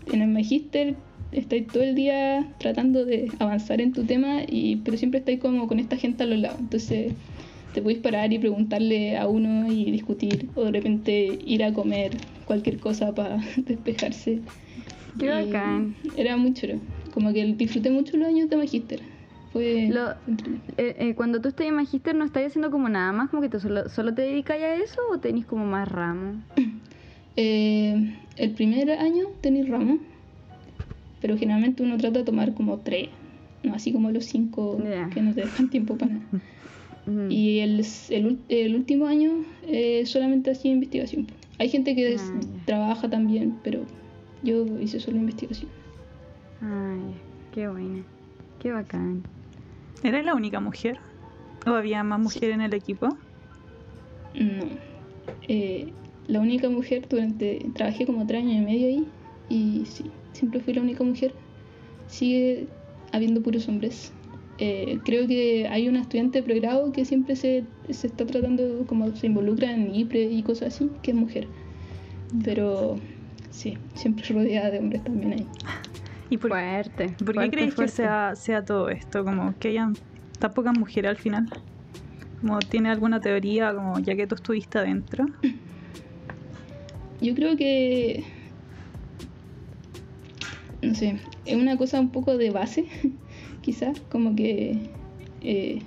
en 0.05 0.21
el 0.21 0.29
magíster, 0.29 0.95
estáis 1.33 1.67
todo 1.67 1.83
el 1.83 1.93
día 1.93 2.47
tratando 2.57 3.03
de 3.03 3.29
avanzar 3.39 3.81
en 3.81 3.91
tu 3.91 4.05
tema, 4.05 4.43
y, 4.47 4.77
pero 4.77 4.95
siempre 4.95 5.19
estáis 5.19 5.41
como 5.41 5.67
con 5.67 5.77
esta 5.77 5.97
gente 5.97 6.23
a 6.23 6.25
los 6.25 6.39
lados. 6.39 6.59
Entonces 6.61 7.11
te 7.73 7.81
podéis 7.81 7.99
parar 7.99 8.31
y 8.31 8.39
preguntarle 8.39 9.17
a 9.17 9.27
uno 9.27 9.69
y 9.69 9.91
discutir, 9.91 10.47
o 10.55 10.63
de 10.63 10.71
repente 10.71 11.37
ir 11.45 11.65
a 11.65 11.73
comer 11.73 12.11
cualquier 12.45 12.79
cosa 12.79 13.13
para 13.13 13.43
despejarse. 13.57 14.39
Qué 15.19 15.27
bacán. 15.27 15.95
Era 16.15 16.37
muy 16.37 16.53
chulo. 16.53 16.75
Como 17.13 17.33
que 17.33 17.45
disfruté 17.45 17.91
mucho 17.91 18.15
los 18.15 18.29
años 18.29 18.49
de 18.49 18.55
magíster. 18.55 19.01
Fue 19.53 19.87
Lo-. 19.91 20.11
Eh, 20.77 20.95
eh, 20.97 21.15
cuando 21.15 21.39
tú 21.39 21.49
estás 21.49 21.67
en 21.67 21.75
magíster, 21.75 22.15
¿no 22.15 22.25
estás 22.25 22.47
haciendo 22.47 22.71
como 22.71 22.89
nada 22.89 23.11
más? 23.11 23.29
¿Como 23.29 23.41
que 23.41 23.49
tú 23.49 23.59
solo, 23.59 23.87
solo 23.87 24.13
te 24.13 24.23
dedicas 24.23 24.57
a 24.59 24.75
eso 24.75 24.99
o 25.11 25.19
tenés 25.19 25.45
como 25.45 25.65
más 25.65 25.87
ramos? 25.87 26.37
Eh, 27.35 28.15
el 28.37 28.51
primer 28.51 28.91
año 28.91 29.25
tenéis 29.41 29.67
ramos, 29.67 29.97
pero 31.19 31.35
generalmente 31.35 31.81
uno 31.81 31.97
trata 31.97 32.19
de 32.19 32.25
tomar 32.25 32.53
como 32.53 32.77
tres, 32.81 33.09
no 33.63 33.73
así 33.73 33.91
como 33.91 34.11
los 34.11 34.25
cinco 34.25 34.77
que 35.11 35.19
no 35.23 35.33
te 35.33 35.41
dejan 35.41 35.71
tiempo 35.71 35.97
para 35.97 36.13
nada. 36.13 36.25
Mm. 37.05 37.31
Y 37.31 37.59
el, 37.59 37.85
el, 38.47 38.75
último 38.75 39.07
año 39.07 39.43
solamente 40.05 40.51
hacía 40.51 40.71
investigación. 40.71 41.27
Hay 41.59 41.67
gente 41.67 41.95
que 41.95 42.15
Ah, 42.17 42.39
trabaja 42.65 43.09
también, 43.09 43.57
pero 43.61 43.81
yo 44.41 44.65
hice 44.79 45.01
solo 45.01 45.17
investigación. 45.17 45.69
Ay, 46.61 47.01
qué 47.51 47.67
buena. 47.67 48.03
Qué 48.59 48.71
bacán. 48.71 49.23
¿Eres 50.03 50.25
la 50.25 50.35
única 50.35 50.59
mujer? 50.59 50.97
¿O 51.65 51.71
había 51.71 52.03
más 52.03 52.19
mujeres 52.19 52.55
en 52.55 52.61
el 52.61 52.73
equipo? 52.73 53.07
No. 54.35 54.65
Eh, 55.47 55.93
la 56.27 56.41
única 56.41 56.69
mujer 56.69 57.07
durante. 57.09 57.65
Trabajé 57.73 58.05
como 58.05 58.27
tres 58.27 58.43
años 58.43 58.55
y 58.55 58.65
medio 58.65 58.87
ahí. 58.87 59.07
Y 59.49 59.85
sí, 59.85 60.11
siempre 60.33 60.59
fui 60.59 60.73
la 60.73 60.81
única 60.81 61.03
mujer. 61.03 61.33
Sigue 62.07 62.67
habiendo 63.13 63.41
puros 63.41 63.67
hombres. 63.69 64.11
Eh, 64.59 64.99
creo 65.05 65.25
que 65.25 65.67
hay 65.67 65.87
una 65.87 66.01
estudiante 66.01 66.39
de 66.39 66.43
pregrado 66.43 66.91
que 66.91 67.05
siempre 67.05 67.35
se, 67.35 67.63
se 67.89 68.07
está 68.07 68.25
tratando, 68.25 68.85
como 68.85 69.15
se 69.15 69.27
involucra 69.27 69.73
en 69.73 69.95
IPRE 69.95 70.23
y 70.31 70.43
cosas 70.43 70.75
así, 70.75 70.91
que 71.01 71.11
es 71.11 71.17
mujer. 71.17 71.47
Pero 72.43 72.97
sí, 73.51 73.77
siempre 73.95 74.25
rodeada 74.27 74.69
de 74.69 74.79
hombres 74.79 75.03
también 75.03 75.33
ahí. 75.33 75.47
¿Y 76.33 76.37
por, 76.37 76.49
Fuerte. 76.49 77.09
por 77.09 77.27
qué 77.27 77.33
fuerte, 77.33 77.51
crees 77.51 77.75
fuerte. 77.75 77.91
que 77.91 77.95
sea, 77.95 78.35
sea 78.35 78.65
todo 78.65 78.89
esto? 78.89 79.23
Como 79.23 79.53
que 79.59 79.67
hayan 79.67 79.93
tan 80.39 80.51
pocas 80.51 80.75
mujeres 80.77 81.09
al 81.11 81.17
final. 81.17 81.47
Como 82.41 82.57
tiene 82.57 82.89
alguna 82.89 83.19
teoría, 83.21 83.71
como 83.73 83.99
ya 83.99 84.15
que 84.15 84.25
tú 84.25 84.33
estuviste 84.33 84.79
adentro. 84.79 85.27
Yo 87.21 87.35
creo 87.35 87.55
que. 87.55 88.23
No 90.81 90.95
sé, 90.95 91.19
es 91.45 91.55
una 91.55 91.77
cosa 91.77 91.99
un 91.99 92.09
poco 92.09 92.35
de 92.35 92.49
base, 92.49 92.85
quizás, 93.61 93.99
como 94.09 94.35
que. 94.35 94.89
eh, 95.41 95.81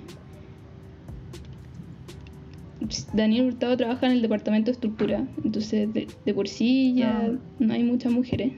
Daniel 3.13 3.47
Hurtado 3.47 3.75
trabaja 3.75 4.05
en 4.05 4.13
el 4.13 4.21
departamento 4.21 4.67
de 4.67 4.73
estructura, 4.73 5.25
entonces 5.43 5.91
de, 5.93 6.07
de 6.25 6.33
por 6.33 6.47
sí 6.47 6.93
ya 6.95 7.19
Ah. 7.25 7.31
no 7.59 7.73
hay 7.73 7.83
muchas 7.83 8.11
mujeres. 8.13 8.53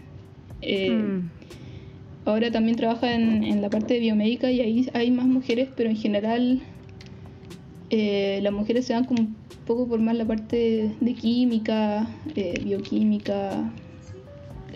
Eh, 0.62 0.92
Mm, 0.92 1.30
Ahora 2.30 2.52
también 2.52 2.78
trabaja 2.78 3.16
en, 3.16 3.44
en 3.44 3.60
la 3.60 3.72
parte 3.72 3.96
de 3.96 4.02
biomédica 4.02 4.52
y 4.52 4.62
ahí 4.62 4.88
hay 4.94 5.10
más 5.10 5.26
mujeres, 5.26 5.68
pero 5.76 5.90
en 5.90 5.96
general 5.96 6.62
eh, 7.90 8.40
las 8.44 8.54
mujeres 8.54 8.86
se 8.86 8.94
van 8.94 9.06
como 9.06 9.22
un 9.22 9.36
poco 9.66 9.88
por 9.88 10.00
más 10.00 10.16
la 10.16 10.26
parte 10.26 10.92
de 11.02 11.14
química, 11.16 12.08
eh, 12.36 12.62
bioquímica, 12.64 13.72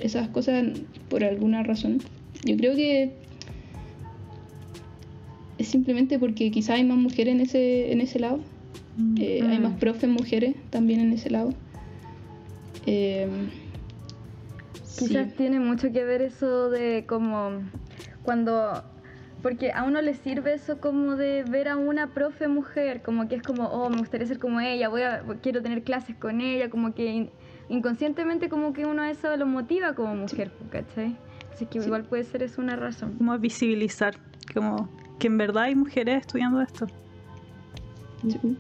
esas 0.01 0.29
cosas 0.29 0.65
por 1.09 1.23
alguna 1.23 1.61
razón. 1.61 2.01
Yo 2.43 2.57
creo 2.57 2.75
que 2.75 3.13
es 5.59 5.67
simplemente 5.67 6.17
porque 6.17 6.49
quizá 6.49 6.73
hay 6.73 6.83
más 6.83 6.97
mujeres 6.97 7.35
en 7.35 7.41
ese, 7.41 7.91
en 7.91 8.01
ese 8.01 8.19
lado. 8.19 8.39
Eh, 9.19 9.41
Hay 9.47 9.59
Mm. 9.59 9.61
más 9.63 9.77
profes 9.79 10.09
mujeres 10.09 10.55
también 10.71 10.99
en 11.01 11.13
ese 11.13 11.29
lado. 11.29 11.53
Quizás 14.97 15.29
sí. 15.29 15.33
tiene 15.37 15.59
mucho 15.59 15.91
que 15.91 16.03
ver 16.05 16.21
eso 16.21 16.69
de 16.69 17.05
como 17.07 17.61
cuando 18.21 18.83
porque 19.41 19.71
a 19.73 19.83
uno 19.83 20.01
le 20.01 20.13
sirve 20.13 20.53
eso 20.53 20.79
como 20.79 21.15
de 21.17 21.43
ver 21.43 21.67
a 21.67 21.75
una 21.75 22.13
profe 22.13 22.47
mujer, 22.47 23.01
como 23.01 23.27
que 23.27 23.35
es 23.35 23.43
como, 23.43 23.65
oh, 23.65 23.89
me 23.89 23.97
gustaría 23.97 24.25
ser 24.25 24.39
como 24.39 24.61
ella, 24.61 24.87
voy 24.87 25.01
a 25.01 25.21
quiero 25.41 25.61
tener 25.61 25.83
clases 25.83 26.15
con 26.15 26.39
ella, 26.39 26.69
como 26.69 26.93
que 26.93 27.05
in- 27.11 27.29
inconscientemente 27.67 28.47
como 28.47 28.71
que 28.71 28.85
uno 28.85 29.03
eso 29.03 29.35
lo 29.35 29.45
motiva 29.45 29.95
como 29.95 30.15
mujer, 30.15 30.51
¿cachai? 30.69 31.17
Así 31.51 31.65
que 31.65 31.79
Sí. 31.79 31.85
igual 31.87 32.05
puede 32.05 32.23
ser 32.23 32.41
eso 32.43 32.61
una 32.61 32.75
razón. 32.77 33.17
Como 33.17 33.37
visibilizar, 33.37 34.15
como 34.53 34.89
que 35.19 35.27
en 35.27 35.37
verdad 35.37 35.63
hay 35.63 35.75
mujeres 35.75 36.21
estudiando 36.21 36.61
esto. 36.61 36.87
Ujú. 38.23 38.55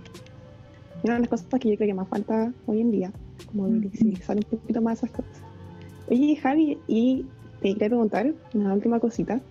Una 1.03 1.13
de 1.13 1.19
las 1.21 1.29
cosas 1.29 1.47
que 1.61 1.69
yo 1.69 1.75
creo 1.77 1.87
que 1.87 1.93
más 1.93 2.09
falta 2.09 2.51
hoy 2.65 2.81
en 2.81 2.91
día, 2.91 3.11
como 3.45 3.63
Ujú. 3.67 3.79
visibilizar 3.79 4.35
un 4.35 4.43
poquito 4.43 4.81
más 4.81 4.97
esas 4.97 5.11
cosas. 5.11 5.42
Oye, 6.07 6.35
Javi, 6.35 6.77
y 6.87 7.25
te 7.61 7.69
quería 7.73 7.87
preguntar 7.89 8.33
una 8.53 8.73
última 8.73 8.99
cosita, 8.99 9.41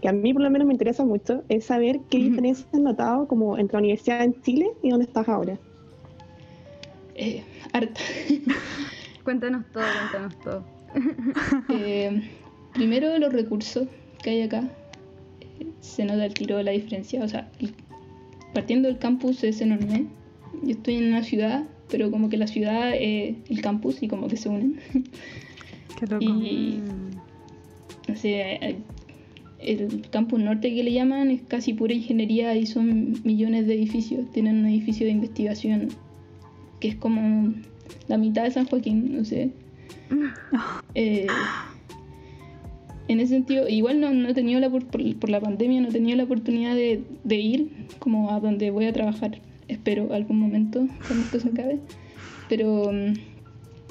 que 0.00 0.08
a 0.08 0.12
mí 0.12 0.32
por 0.32 0.42
lo 0.42 0.50
menos 0.50 0.66
me 0.66 0.74
interesa 0.74 1.04
mucho, 1.04 1.44
es 1.48 1.64
saber 1.64 2.00
qué 2.10 2.18
Ujú. 2.18 2.28
diferencias 2.30 2.68
has 2.72 2.80
notado 2.80 3.28
como 3.28 3.58
entre 3.58 3.74
la 3.76 3.80
universidad 3.80 4.22
en 4.24 4.40
Chile 4.42 4.70
y 4.82 4.90
donde 4.90 5.06
estás 5.06 5.28
ahora. 5.28 5.58
Eh, 7.14 7.42
harta. 7.72 8.00
Cuéntanos 9.24 9.64
todo, 9.72 9.84
cuéntanos 9.84 10.34
todo. 10.42 10.64
Eh, 11.70 12.22
primero 12.72 13.18
los 13.18 13.32
recursos 13.32 13.88
que 14.22 14.30
hay 14.30 14.42
acá. 14.42 14.64
Eh, 15.40 15.66
se 15.80 16.04
nota 16.04 16.24
el 16.24 16.34
tiro 16.34 16.62
la 16.62 16.70
diferencia. 16.70 17.22
O 17.22 17.28
sea, 17.28 17.50
el- 17.60 17.74
partiendo 18.54 18.88
del 18.88 18.98
campus 18.98 19.44
es 19.44 19.60
enorme. 19.60 20.06
Yo 20.62 20.70
estoy 20.70 20.96
en 20.96 21.08
una 21.08 21.22
ciudad 21.22 21.64
pero 21.90 22.10
como 22.10 22.28
que 22.28 22.36
la 22.36 22.46
ciudad, 22.46 22.92
eh, 22.94 23.36
el 23.48 23.60
campus 23.62 24.02
y 24.02 24.08
como 24.08 24.28
que 24.28 24.36
se 24.36 24.48
unen. 24.48 24.78
Qué 25.96 26.06
loco. 26.06 26.24
Y 26.24 26.80
no 28.08 28.16
sé, 28.16 28.40
eh, 28.40 28.78
el 29.60 30.02
campus 30.10 30.40
norte 30.40 30.74
que 30.74 30.82
le 30.82 30.92
llaman 30.92 31.30
es 31.30 31.42
casi 31.42 31.74
pura 31.74 31.92
ingeniería 31.92 32.54
y 32.56 32.66
son 32.66 33.20
millones 33.24 33.66
de 33.66 33.74
edificios. 33.74 34.30
Tienen 34.32 34.58
un 34.58 34.66
edificio 34.66 35.06
de 35.06 35.12
investigación 35.12 35.88
que 36.80 36.88
es 36.88 36.96
como 36.96 37.54
la 38.06 38.18
mitad 38.18 38.44
de 38.44 38.50
San 38.50 38.66
Joaquín, 38.66 39.16
no 39.16 39.24
sé. 39.24 39.50
Eh, 40.94 41.26
en 43.08 43.20
ese 43.20 43.34
sentido, 43.34 43.68
igual 43.68 44.00
no, 44.00 44.12
no 44.12 44.28
he 44.28 44.34
tenido 44.34 44.58
la, 44.58 44.68
por, 44.68 44.84
por 44.86 45.30
la 45.30 45.40
pandemia, 45.40 45.80
no 45.80 45.88
he 45.88 45.92
tenido 45.92 46.16
la 46.16 46.24
oportunidad 46.24 46.74
de, 46.74 47.02
de 47.24 47.36
ir 47.36 47.70
como 47.98 48.30
a 48.30 48.40
donde 48.40 48.70
voy 48.70 48.86
a 48.86 48.92
trabajar. 48.92 49.40
Espero 49.68 50.12
algún 50.12 50.40
momento 50.40 50.86
cuando 51.06 51.24
esto 51.24 51.40
se 51.40 51.48
acabe. 51.48 51.78
Pero 52.48 52.90
mm, 52.92 53.14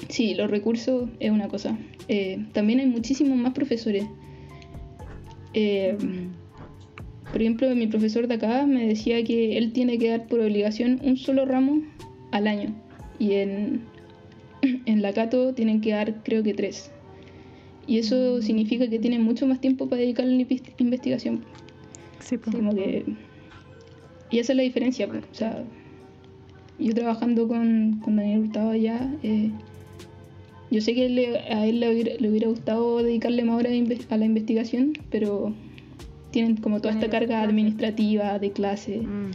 sí, 0.08 0.34
los 0.34 0.50
recursos 0.50 1.08
es 1.20 1.30
una 1.30 1.48
cosa. 1.48 1.76
Eh, 2.08 2.44
también 2.52 2.80
hay 2.80 2.86
muchísimos 2.86 3.36
más 3.36 3.52
profesores. 3.52 4.04
Eh, 5.54 5.96
por 7.32 7.40
ejemplo, 7.42 7.74
mi 7.74 7.86
profesor 7.86 8.26
de 8.26 8.34
acá 8.34 8.64
me 8.66 8.86
decía 8.86 9.22
que 9.24 9.58
él 9.58 9.72
tiene 9.72 9.98
que 9.98 10.08
dar 10.10 10.26
por 10.26 10.40
obligación 10.40 11.00
un 11.02 11.16
solo 11.16 11.44
ramo 11.44 11.82
al 12.30 12.46
año. 12.46 12.74
Y 13.18 13.32
en, 13.34 13.82
en 14.86 15.02
la 15.02 15.12
Cato 15.12 15.54
tienen 15.54 15.80
que 15.80 15.90
dar 15.90 16.22
creo 16.22 16.42
que 16.42 16.54
tres. 16.54 16.90
Y 17.86 17.98
eso 17.98 18.42
significa 18.42 18.88
que 18.88 18.98
tienen 18.98 19.22
mucho 19.22 19.46
más 19.46 19.60
tiempo 19.60 19.88
para 19.88 20.00
dedicar 20.02 20.26
a 20.26 20.28
la 20.28 20.46
investigación. 20.78 21.44
Sí, 22.20 22.36
pues. 22.36 22.54
Como 22.54 22.74
que- 22.74 23.04
Y 24.30 24.38
esa 24.38 24.52
es 24.52 24.56
la 24.56 24.62
diferencia. 24.62 25.06
pues. 25.08 25.24
O 25.30 25.34
sea, 25.34 25.64
yo 26.78 26.94
trabajando 26.94 27.48
con, 27.48 28.00
con 28.04 28.16
Daniel 28.16 28.40
Hurtado 28.40 28.70
allá, 28.70 29.10
eh, 29.22 29.50
yo 30.70 30.80
sé 30.80 30.94
que 30.94 31.08
le- 31.08 31.38
a 31.38 31.66
él 31.66 31.80
le 31.80 31.92
hubiera, 31.92 32.12
le 32.18 32.28
hubiera 32.30 32.48
gustado 32.48 33.02
dedicarle 33.02 33.44
más 33.44 33.56
horas 33.58 33.72
a 34.10 34.16
la 34.16 34.24
investigación, 34.24 34.92
pero 35.10 35.52
tienen 36.30 36.56
como 36.56 36.80
toda 36.80 36.92
esta 36.94 37.08
carga 37.08 37.42
administrativa 37.42 38.38
de 38.38 38.52
clase. 38.52 38.98
Mm. 38.98 39.30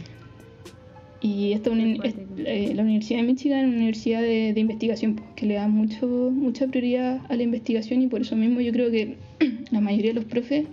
Y 1.20 1.52
esta 1.52 1.70
uni- 1.70 1.98
es- 2.04 2.14
eh, 2.38 2.72
la 2.74 2.82
Universidad 2.82 3.20
de 3.20 3.26
Michigan 3.26 3.60
es 3.60 3.66
una 3.68 3.76
universidad 3.76 4.20
de, 4.20 4.52
de 4.52 4.60
investigación 4.60 5.14
pues, 5.16 5.26
que 5.36 5.46
le 5.46 5.54
da 5.54 5.68
mucho, 5.68 6.06
mucha 6.06 6.66
prioridad 6.66 7.20
a 7.28 7.36
la 7.36 7.42
investigación 7.42 8.02
y 8.02 8.06
por 8.08 8.20
eso 8.20 8.36
mismo 8.36 8.60
yo 8.60 8.72
creo 8.72 8.90
que 8.90 9.16
la 9.70 9.80
mayoría 9.80 10.10
de 10.10 10.16
los 10.16 10.24
profes, 10.26 10.66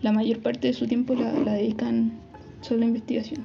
la 0.00 0.12
mayor 0.12 0.38
parte 0.40 0.68
de 0.68 0.72
su 0.72 0.86
tiempo 0.86 1.14
la, 1.14 1.32
la 1.40 1.52
dedican 1.54 2.12
solo 2.62 2.78
a 2.78 2.80
la 2.80 2.86
investigación. 2.86 3.44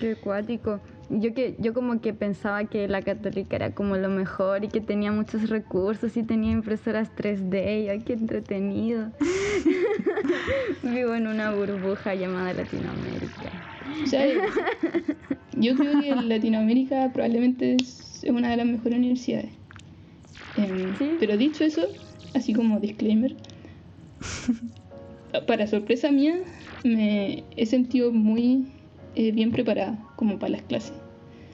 Qué 0.00 0.12
acuático. 0.12 0.80
Yo 1.08 1.34
que 1.34 1.54
yo 1.58 1.72
como 1.72 2.00
que 2.00 2.12
pensaba 2.12 2.64
que 2.64 2.88
la 2.88 3.02
católica 3.02 3.54
era 3.56 3.70
como 3.70 3.96
lo 3.96 4.08
mejor 4.08 4.64
y 4.64 4.68
que 4.68 4.80
tenía 4.80 5.12
muchos 5.12 5.48
recursos 5.48 6.16
y 6.16 6.24
tenía 6.24 6.50
impresoras 6.50 7.14
3D 7.16 7.84
y 7.84 7.88
ay, 7.88 8.00
qué 8.00 8.14
entretenido. 8.14 9.12
Vivo 10.82 11.14
en 11.14 11.28
una 11.28 11.52
burbuja 11.52 12.14
llamada 12.14 12.52
Latinoamérica. 12.52 13.50
Yo 15.52 15.76
creo 15.76 16.00
que 16.00 16.14
Latinoamérica 16.14 17.10
probablemente 17.12 17.76
es 17.76 18.24
una 18.28 18.50
de 18.50 18.56
las 18.56 18.66
mejores 18.66 18.98
universidades. 18.98 19.50
Em, 20.56 20.96
Sí. 20.96 21.16
Pero 21.20 21.36
dicho 21.36 21.64
eso, 21.64 21.86
así 22.34 22.52
como 22.52 22.80
disclaimer, 22.80 23.36
para 25.46 25.66
sorpresa 25.66 26.10
mía, 26.10 26.38
me 26.84 27.44
he 27.56 27.66
sentido 27.66 28.12
muy 28.12 28.66
eh, 29.16 29.32
bien 29.32 29.50
preparada 29.50 29.98
como 30.16 30.38
para 30.38 30.50
las 30.52 30.62
clases. 30.62 30.92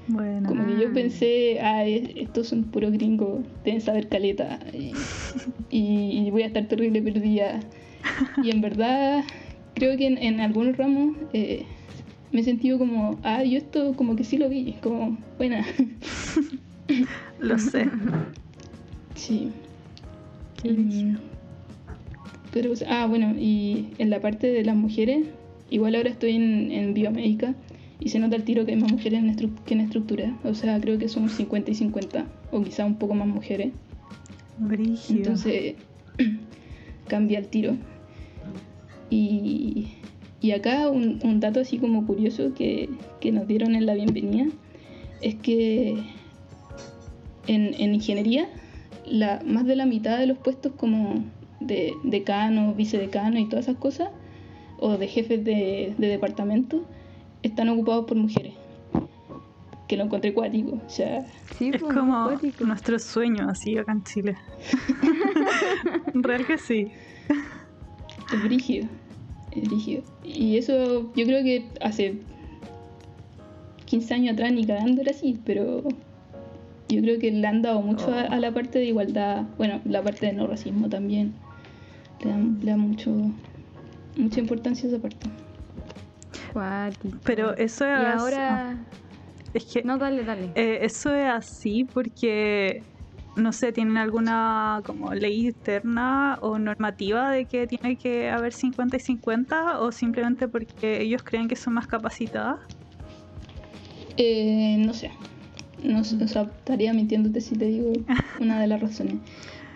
Bueno. 0.09 0.49
Como 0.49 0.67
que 0.67 0.73
yo 0.83 0.89
Ah. 0.89 0.93
pensé, 0.95 1.61
ah, 1.61 1.85
es- 1.87 2.11
estos 2.17 2.49
son 2.49 2.65
puros 2.65 2.93
gringos, 2.93 3.45
deben 3.65 3.81
saber 3.81 4.09
caleta 4.09 4.59
y, 4.75 4.93
y- 5.71 6.27
y 6.27 6.31
voy 6.31 6.43
a 6.43 6.47
estar 6.47 6.67
terrible 6.67 7.01
perdida. 7.01 7.61
Y 8.43 8.51
en 8.51 8.61
verdad, 8.61 9.25
creo 9.75 9.97
que 9.97 10.07
en, 10.09 10.19
en 10.19 10.41
algunos 10.41 10.77
ramos 10.77 11.17
eh, 11.33 11.65
me 12.33 12.41
he 12.41 12.45
sentido 12.45 12.79
como, 12.79 13.19
ah, 13.23 13.45
yo 13.45 13.57
esto 13.59 13.95
como 13.95 14.17
que 14.17 14.25
sí 14.25 14.39
lo 14.39 14.49
vi, 14.49 14.73
como, 14.83 15.17
buena. 15.39 15.65
Lo 17.41 17.59
sé. 17.59 17.89
sí. 19.15 19.51
Qué 20.63 20.69
Y- 20.69 20.73
brillo. 20.73 21.19
pero, 22.53 22.73
ah, 22.89 23.07
bueno, 23.07 23.35
y 23.39 23.89
en 23.99 24.11
la 24.11 24.21
parte 24.21 24.49
de 24.49 24.65
las 24.65 24.77
mujeres, 24.77 25.27
igual 25.73 25.95
ahora 25.95 26.11
estoy 26.11 26.37
en, 26.37 26.71
en 26.71 26.95
biomédica 26.95 27.55
y 27.99 28.11
se 28.11 28.19
nota 28.19 28.37
el 28.37 28.45
tiro 28.45 28.65
que 28.67 28.73
hay 28.73 28.81
más 28.81 28.93
mujeres 28.93 29.21
en 29.21 29.35
que 29.65 29.75
en 29.75 29.81
estructura. 29.81 30.37
O 30.45 30.55
sea, 30.55 30.79
creo 30.81 30.99
que 30.99 31.09
son 31.09 31.29
50 31.29 31.71
y 31.71 31.75
50, 31.75 32.27
o 32.51 32.63
quizá 32.63 32.85
un 32.85 32.97
poco 32.97 33.15
más 33.15 33.29
mujeres. 33.29 33.73
Brígido. 34.59 35.19
Entonces 35.19 35.75
cambia 37.09 37.39
el 37.39 37.49
tiro. 37.49 37.77
Y, 39.09 39.89
y 40.41 40.51
acá 40.51 40.89
un, 40.89 41.21
un 41.23 41.41
dato 41.41 41.61
así 41.61 41.79
como 41.79 42.07
curioso 42.07 42.53
que, 42.55 42.89
que 43.21 43.33
nos 43.33 43.47
dieron 43.47 43.75
en 43.75 43.87
la 43.87 43.95
bienvenida 43.95 44.47
es 45.21 45.37
que 45.37 45.97
en, 47.47 47.75
en 47.79 47.95
ingeniería 47.95 48.49
la, 49.07 49.41
más 49.47 49.65
de 49.67 49.77
la 49.77 49.87
mitad 49.87 50.19
de 50.19 50.27
los 50.27 50.39
puestos 50.39 50.73
como 50.73 51.25
de 51.61 51.93
decano, 52.03 52.75
vicedecano 52.75 53.39
y 53.39 53.49
todas 53.49 53.67
esas 53.67 53.79
cosas, 53.79 54.09
o 54.85 54.99
de 54.99 55.07
jefes 55.07 55.45
de, 55.45 55.95
de 55.97 56.07
departamento, 56.09 56.85
están 57.43 57.69
ocupados 57.69 58.05
por 58.07 58.17
mujeres. 58.17 58.55
Que 59.89 59.97
lo 59.97 60.05
encontré 60.05 60.33
cuático. 60.35 60.79
O 60.85 60.89
sea, 60.91 61.25
Sí, 61.57 61.71
Es 61.73 61.81
pues, 61.81 61.95
como 61.95 62.17
acuático. 62.17 62.65
nuestro 62.65 62.99
sueño, 62.99 63.49
así 63.49 63.77
acá 63.79 63.93
en 63.93 64.03
Chile. 64.05 64.37
Real 66.15 66.47
que 66.47 66.59
sí. 66.59 66.89
Es 68.33 68.43
brígido. 68.43 68.87
Es 69.53 69.69
brígido. 69.69 70.03
Y 70.25 70.57
eso 70.57 71.13
yo 71.15 71.25
creo 71.27 71.43
que 71.45 71.67
hace 71.81 72.19
15 73.87 74.15
años 74.15 74.33
atrás 74.35 74.53
ni 74.53 74.65
cagando 74.65 75.03
era 75.03 75.11
así, 75.11 75.39
pero 75.45 75.83
yo 76.89 77.01
creo 77.03 77.19
que 77.19 77.31
le 77.31 77.47
han 77.47 77.61
dado 77.63 77.83
mucho 77.83 78.13
a, 78.13 78.23
a 78.23 78.41
la 78.41 78.51
parte 78.53 78.79
de 78.79 78.87
igualdad, 78.87 79.45
bueno, 79.59 79.81
la 79.85 80.03
parte 80.03 80.27
de 80.27 80.33
no 80.33 80.47
racismo 80.47 80.89
también. 80.89 81.35
Le 82.25 82.31
dan, 82.31 82.59
le 82.63 82.71
dan 82.71 82.81
mucho, 82.81 83.11
mucha 84.17 84.41
importancia 84.41 84.89
esa 84.89 84.99
parte. 84.99 85.27
Pero 87.25 87.57
eso 87.57 87.85
Y 87.85 87.89
es. 87.89 88.21
ahora... 88.21 88.77
Es 89.55 89.65
que 89.67 89.83
No, 89.83 89.99
dale, 89.99 90.25
dale. 90.25 90.51
eh, 90.55 90.79
eso 90.83 91.15
es 91.15 91.29
así 91.29 91.85
porque. 91.85 92.83
No 93.35 93.53
sé, 93.53 93.73
¿tienen 93.73 93.97
alguna 93.97 94.83
como 94.85 95.15
ley 95.15 95.47
interna 95.47 96.39
o 96.43 96.59
normativa 96.59 97.31
de 97.31 97.47
que 97.47 97.67
tiene 97.67 97.97
que 97.97 98.29
haber 98.31 98.53
50 98.53 98.97
y 98.99 99.01
50 99.01 99.81
o 99.81 99.91
simplemente 99.91 100.49
porque 100.49 101.01
ellos 101.01 101.23
creen 101.23 101.49
que 101.49 101.57
son 101.57 101.73
más 101.73 101.87
capacitadas? 101.87 102.61
Eh, 104.19 104.77
no 104.85 104.93
sé. 104.93 105.11
No 105.83 106.01
o 106.01 106.05
sea, 106.05 106.43
estaría 106.43 106.93
mintiéndote 106.93 107.41
si 107.41 107.57
te 107.57 107.65
digo 107.67 107.93
una 108.41 108.61
de 108.61 108.67
las 108.67 108.81
razones. 108.83 109.15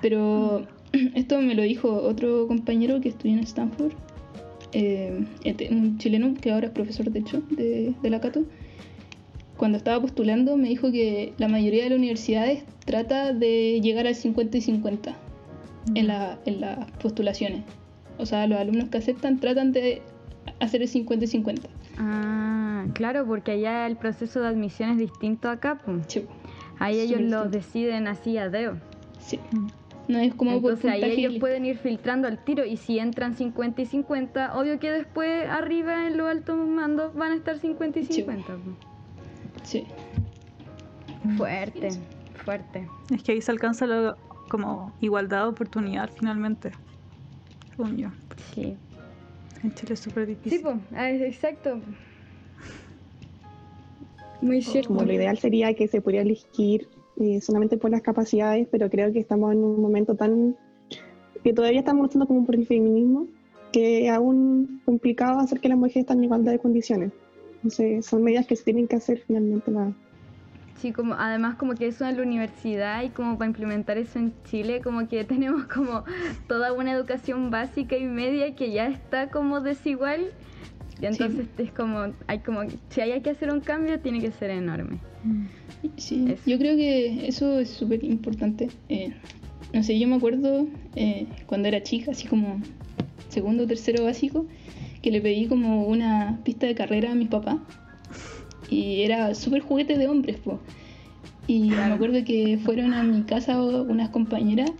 Pero 0.02 0.66
esto 1.14 1.40
me 1.40 1.54
lo 1.54 1.62
dijo 1.62 1.90
otro 1.90 2.46
compañero 2.48 3.00
que 3.00 3.08
estudió 3.08 3.34
en 3.38 3.40
Stanford, 3.44 3.92
eh, 4.78 5.68
un 5.70 5.98
chileno 5.98 6.34
que 6.40 6.50
ahora 6.52 6.66
es 6.66 6.72
profesor, 6.72 7.10
de 7.10 7.18
hecho, 7.20 7.42
de, 7.50 7.94
de 8.02 8.10
la 8.10 8.20
Cato. 8.20 8.44
Cuando 9.56 9.78
estaba 9.78 10.00
postulando 10.02 10.56
me 10.58 10.68
dijo 10.68 10.92
que 10.92 11.32
la 11.38 11.48
mayoría 11.48 11.84
de 11.84 11.90
las 11.90 11.98
universidades 11.98 12.64
trata 12.84 13.32
de 13.32 13.80
llegar 13.82 14.06
al 14.06 14.14
50 14.14 14.58
y 14.58 14.60
50 14.60 15.14
en, 15.94 16.06
la- 16.08 16.38
en 16.44 16.60
las 16.60 16.90
postulaciones. 17.02 17.62
O 18.18 18.26
sea, 18.26 18.46
los 18.46 18.58
alumnos 18.58 18.88
que 18.90 18.98
aceptan 18.98 19.40
tratan 19.40 19.72
de 19.72 20.02
hacer 20.60 20.82
el 20.82 20.88
50 20.88 21.24
y 21.24 21.28
50. 21.28 21.68
Ah, 21.98 22.84
claro, 22.92 23.24
porque 23.26 23.52
allá 23.52 23.86
el 23.86 23.96
proceso 23.96 24.40
de 24.40 24.48
admisión 24.48 24.90
es 24.90 24.98
distinto 24.98 25.48
acá. 25.48 25.80
pues. 25.84 26.04
Sí, 26.08 26.24
Ahí 26.78 27.00
ellos 27.00 27.22
lo 27.22 27.48
deciden 27.48 28.06
así 28.08 28.36
a 28.36 28.50
dedo. 28.50 28.76
sí. 29.18 29.38
No 30.08 30.18
es 30.18 30.34
como 30.34 30.52
Entonces 30.52 30.90
ahí 30.90 31.02
ellos 31.04 31.32
listo. 31.32 31.40
pueden 31.40 31.64
ir 31.66 31.78
filtrando 31.78 32.28
al 32.28 32.38
tiro 32.44 32.64
y 32.64 32.76
si 32.76 32.98
entran 32.98 33.34
50 33.34 33.82
y 33.82 33.86
50, 33.86 34.56
obvio 34.56 34.78
que 34.78 34.90
después 34.90 35.48
arriba 35.48 36.06
en 36.06 36.16
los 36.16 36.28
altos 36.28 36.56
mandos 36.56 37.12
van 37.14 37.32
a 37.32 37.34
estar 37.34 37.58
50 37.58 37.98
y 38.00 38.04
Sí. 38.04 38.12
50. 38.14 38.46
pues. 38.46 38.76
Sí. 39.64 39.84
Fuerte, 41.36 41.88
fuerte. 42.44 42.88
Es 43.12 43.22
que 43.24 43.32
ahí 43.32 43.40
se 43.40 43.50
alcanza 43.50 43.86
la 43.86 44.16
como 44.48 44.92
igualdad 45.00 45.42
de 45.42 45.48
oportunidad 45.48 46.08
finalmente. 46.16 46.70
Yo. 47.96 48.10
Sí, 48.54 48.76
En 49.64 49.74
Chile 49.74 49.94
es 49.94 50.00
súper 50.00 50.26
sí 50.26 50.34
difícil. 50.34 50.60
pues, 50.94 51.20
exacto. 51.20 51.80
Muy 54.40 54.62
cierto. 54.62 54.88
Como 54.88 55.02
lo 55.02 55.12
ideal 55.12 55.38
sería 55.38 55.74
que 55.74 55.88
se 55.88 56.00
pudiera 56.00 56.22
elegir 56.22 56.88
eh, 57.18 57.40
solamente 57.40 57.76
por 57.76 57.90
las 57.90 58.02
capacidades, 58.02 58.68
pero 58.70 58.90
creo 58.90 59.12
que 59.12 59.18
estamos 59.18 59.52
en 59.52 59.64
un 59.64 59.80
momento 59.80 60.14
tan 60.14 60.56
que 61.42 61.52
todavía 61.52 61.80
estamos 61.80 62.02
luchando 62.02 62.26
como 62.26 62.44
por 62.44 62.56
el 62.56 62.66
feminismo, 62.66 63.26
que 63.72 64.06
es 64.06 64.12
aún 64.12 64.80
complicado 64.84 65.38
hacer 65.38 65.60
que 65.60 65.68
las 65.68 65.78
mujeres 65.78 65.98
estén 65.98 66.18
en 66.18 66.24
igualdad 66.24 66.52
de 66.52 66.58
condiciones. 66.58 67.12
Entonces, 67.56 68.04
son 68.04 68.22
medidas 68.22 68.46
que 68.46 68.56
se 68.56 68.64
tienen 68.64 68.88
que 68.88 68.96
hacer 68.96 69.22
finalmente 69.26 69.70
la, 69.70 69.92
Sí, 70.78 70.92
como 70.92 71.14
además 71.14 71.54
como 71.54 71.74
que 71.74 71.86
eso 71.86 72.06
en 72.06 72.16
la 72.16 72.22
universidad 72.22 73.02
y 73.02 73.08
como 73.08 73.38
para 73.38 73.48
implementar 73.48 73.96
eso 73.96 74.18
en 74.18 74.34
Chile, 74.44 74.82
como 74.82 75.08
que 75.08 75.24
tenemos 75.24 75.64
como 75.64 76.04
toda 76.46 76.72
una 76.72 76.92
educación 76.92 77.50
básica 77.50 77.96
y 77.96 78.04
media 78.04 78.54
que 78.54 78.72
ya 78.72 78.86
está 78.88 79.30
como 79.30 79.60
desigual. 79.60 80.32
Y 81.00 81.06
entonces 81.06 81.46
es 81.58 81.72
como, 81.72 82.14
hay 82.26 82.38
como, 82.38 82.60
si 82.88 83.00
hay 83.00 83.20
que 83.20 83.30
hacer 83.30 83.50
un 83.50 83.60
cambio, 83.60 84.00
tiene 84.00 84.20
que 84.20 84.30
ser 84.32 84.50
enorme. 84.50 84.98
Sí, 85.96 86.24
Eso. 86.28 86.42
yo 86.46 86.58
creo 86.58 86.76
que 86.76 87.26
eso 87.26 87.58
es 87.58 87.70
súper 87.70 88.02
importante. 88.04 88.68
Eh, 88.88 89.12
no 89.74 89.82
sé, 89.82 89.98
yo 89.98 90.08
me 90.08 90.16
acuerdo 90.16 90.66
eh, 90.94 91.26
cuando 91.46 91.68
era 91.68 91.82
chica, 91.82 92.12
así 92.12 92.26
como 92.26 92.60
segundo 93.28 93.64
o 93.64 93.66
tercero 93.66 94.04
básico, 94.04 94.46
que 95.02 95.10
le 95.10 95.20
pedí 95.20 95.46
como 95.46 95.86
una 95.86 96.40
pista 96.44 96.66
de 96.66 96.74
carrera 96.74 97.12
a 97.12 97.14
mis 97.14 97.28
papás. 97.28 97.58
Y 98.70 99.02
era 99.02 99.34
súper 99.34 99.60
juguete 99.60 99.98
de 99.98 100.08
hombres, 100.08 100.38
po. 100.38 100.60
Y 101.46 101.70
me 101.70 101.82
acuerdo 101.82 102.24
que 102.24 102.58
fueron 102.64 102.94
a 102.94 103.02
mi 103.02 103.22
casa 103.22 103.62
unas 103.62 104.08
compañeras 104.08 104.70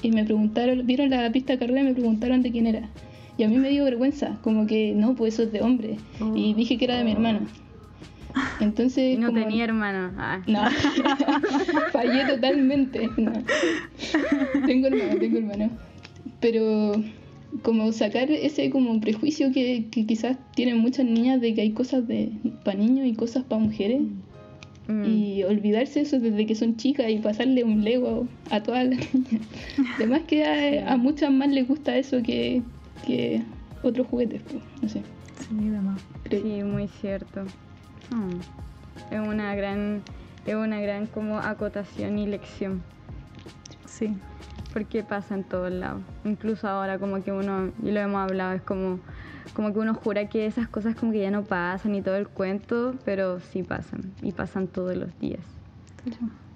y 0.00 0.10
me 0.10 0.24
preguntaron, 0.24 0.86
vieron 0.86 1.10
la 1.10 1.30
pista 1.32 1.54
de 1.54 1.58
carrera 1.58 1.80
y 1.80 1.84
me 1.84 1.94
preguntaron 1.94 2.42
de 2.42 2.50
quién 2.50 2.66
era. 2.66 2.88
Y 3.36 3.42
a 3.42 3.48
mí 3.48 3.56
me 3.58 3.70
dio 3.70 3.84
vergüenza, 3.84 4.38
como 4.42 4.66
que 4.66 4.92
no, 4.94 5.14
pues 5.14 5.34
eso 5.34 5.42
es 5.44 5.52
de 5.52 5.60
hombre. 5.62 5.96
Y 6.34 6.54
dije 6.54 6.78
que 6.78 6.84
era 6.84 6.96
de 6.98 7.04
mi 7.04 7.12
hermano. 7.12 7.40
Entonces, 8.60 9.18
no 9.18 9.28
como- 9.28 9.40
tenía 9.40 9.64
hermano. 9.64 10.12
Ah. 10.18 10.40
no, 10.46 10.60
fallé 11.92 12.24
totalmente. 12.26 13.08
No. 13.16 13.32
Tengo 14.66 14.86
hermano, 14.88 15.16
tengo 15.18 15.38
hermano. 15.38 15.70
Pero 16.40 16.92
como 17.62 17.92
sacar 17.92 18.30
ese 18.30 18.70
como 18.70 19.00
prejuicio 19.00 19.52
que, 19.52 19.86
que 19.90 20.06
quizás 20.06 20.36
tienen 20.54 20.78
muchas 20.78 21.06
niñas 21.06 21.40
de 21.40 21.54
que 21.54 21.60
hay 21.62 21.70
cosas 21.70 22.06
de 22.06 22.32
para 22.64 22.78
niños 22.78 23.06
y 23.06 23.14
cosas 23.14 23.44
para 23.44 23.60
mujeres 23.62 24.02
Mm. 24.86 25.04
y 25.06 25.42
olvidarse 25.44 26.02
eso 26.02 26.20
desde 26.20 26.44
que 26.44 26.54
son 26.54 26.76
chicas 26.76 27.08
y 27.08 27.16
pasarle 27.16 27.64
un 27.64 27.84
Lego 27.84 28.28
a 28.50 28.62
todas 28.62 28.84
las 28.86 28.98
niñas. 29.14 29.40
Además 29.96 30.20
que 30.26 30.44
a, 30.44 30.92
a 30.92 30.98
muchas 30.98 31.32
más 31.32 31.48
les 31.48 31.66
gusta 31.66 31.96
eso 31.96 32.22
que, 32.22 32.60
que 33.04 33.42
otros 33.82 34.06
juguetes, 34.06 34.42
pues, 34.42 34.62
no 34.82 34.88
sé. 34.88 35.02
Sí. 35.40 35.70
Creo- 36.24 36.42
Sí, 36.42 36.62
muy 36.62 36.88
cierto. 36.88 37.42
Mm. 38.10 39.12
Es 39.14 39.20
una 39.20 39.54
gran, 39.54 40.02
es 40.46 40.54
una 40.54 40.80
gran 40.80 41.06
como 41.06 41.38
acotación 41.38 42.18
y 42.18 42.26
lección. 42.26 42.82
Sí. 43.86 44.16
Porque 44.72 45.02
pasa 45.04 45.34
en 45.34 45.44
todos 45.44 45.70
lados. 45.70 46.02
Incluso 46.24 46.66
ahora 46.68 46.98
como 46.98 47.22
que 47.22 47.30
uno, 47.32 47.70
y 47.82 47.90
lo 47.92 48.00
hemos 48.00 48.20
hablado, 48.28 48.52
es 48.54 48.62
como, 48.62 48.98
como 49.54 49.72
que 49.72 49.78
uno 49.78 49.94
jura 49.94 50.28
que 50.28 50.46
esas 50.46 50.66
cosas 50.68 50.96
como 50.96 51.12
que 51.12 51.20
ya 51.20 51.30
no 51.30 51.42
pasan 51.44 51.94
y 51.94 52.02
todo 52.02 52.16
el 52.16 52.26
cuento, 52.28 52.94
pero 53.04 53.38
sí 53.40 53.62
pasan. 53.62 54.12
Y 54.22 54.32
pasan 54.32 54.66
todos 54.66 54.96
los 54.96 55.16
días. 55.20 55.40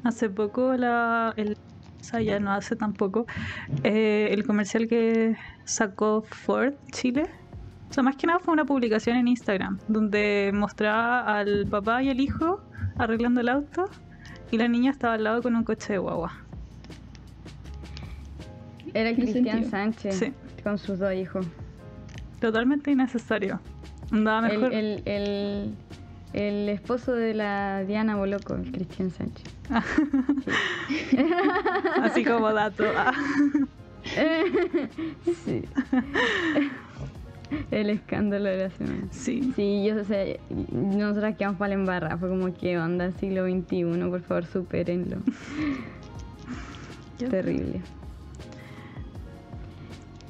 Hace 0.05 0.29
poco, 0.31 0.75
la, 0.77 1.33
el, 1.37 1.57
o 2.01 2.05
sea, 2.05 2.21
ya 2.21 2.39
no 2.41 2.53
hace 2.53 2.77
tampoco, 2.77 3.27
eh, 3.85 4.29
el 4.31 4.45
comercial 4.47 4.89
que 4.89 5.37
sacó 5.65 6.23
Ford 6.23 6.75
Chile. 6.93 7.27
O 7.91 7.93
sea, 7.93 8.03
más 8.03 8.17
que 8.17 8.27
nada 8.27 8.39
fue 8.39 8.53
una 8.53 8.65
publicación 8.65 9.17
en 9.17 9.29
Instagram 9.29 9.79
donde 9.89 10.51
mostraba 10.55 11.21
al 11.39 11.67
papá 11.67 12.03
y 12.03 12.11
al 12.11 12.21
hijo 12.21 12.61
arreglando 12.99 13.41
el 13.41 13.49
auto 13.49 13.85
y 14.51 14.59
la 14.59 14.69
niña 14.69 14.91
estaba 14.91 15.15
al 15.15 15.25
lado 15.25 15.43
con 15.43 15.57
un 15.57 15.65
coche 15.65 15.95
de 15.95 15.99
guagua. 15.99 16.33
Era 18.95 19.11
¿Qué 19.15 19.23
Cristian? 19.23 19.65
Sánchez 19.65 20.15
Sí. 20.19 20.33
con 20.63 20.79
sus 20.79 20.99
dos 20.99 21.13
hijos. 21.15 21.47
Totalmente 22.41 22.91
innecesario. 22.91 23.61
Andaba 24.11 24.49
El, 24.49 24.59
mejor. 24.59 24.73
el, 24.75 25.03
el, 25.05 25.75
el 26.33 26.69
esposo 26.69 27.13
de 27.13 27.35
la 27.35 27.85
Diana 27.85 28.17
Boloco, 28.17 28.55
el 28.55 28.71
Cristian 28.73 29.11
Sánchez. 29.11 29.45
Así 32.03 32.25
como 32.25 32.53
dato. 32.53 32.85
Ah. 32.97 33.13
sí. 35.45 35.65
El 37.71 37.91
escándalo 37.91 38.49
de 38.49 38.59
la 38.59 38.71
semana. 38.71 39.09
Sí. 39.11 39.53
Sí, 39.57 39.85
yo, 39.85 40.01
o 40.01 40.05
sea, 40.05 40.25
nosotras 40.71 41.37
quedamos 41.37 41.59
para 41.59 41.71
la 41.71 41.75
embarrada. 41.75 42.19
Fue 42.19 42.29
como, 42.29 42.53
¿qué 42.53 42.79
onda? 42.79 43.11
Siglo 43.13 43.47
XXI, 43.47 43.85
por 44.11 44.23
favor, 44.23 44.47
supérenlo. 44.47 45.19
Terrible. 47.19 47.81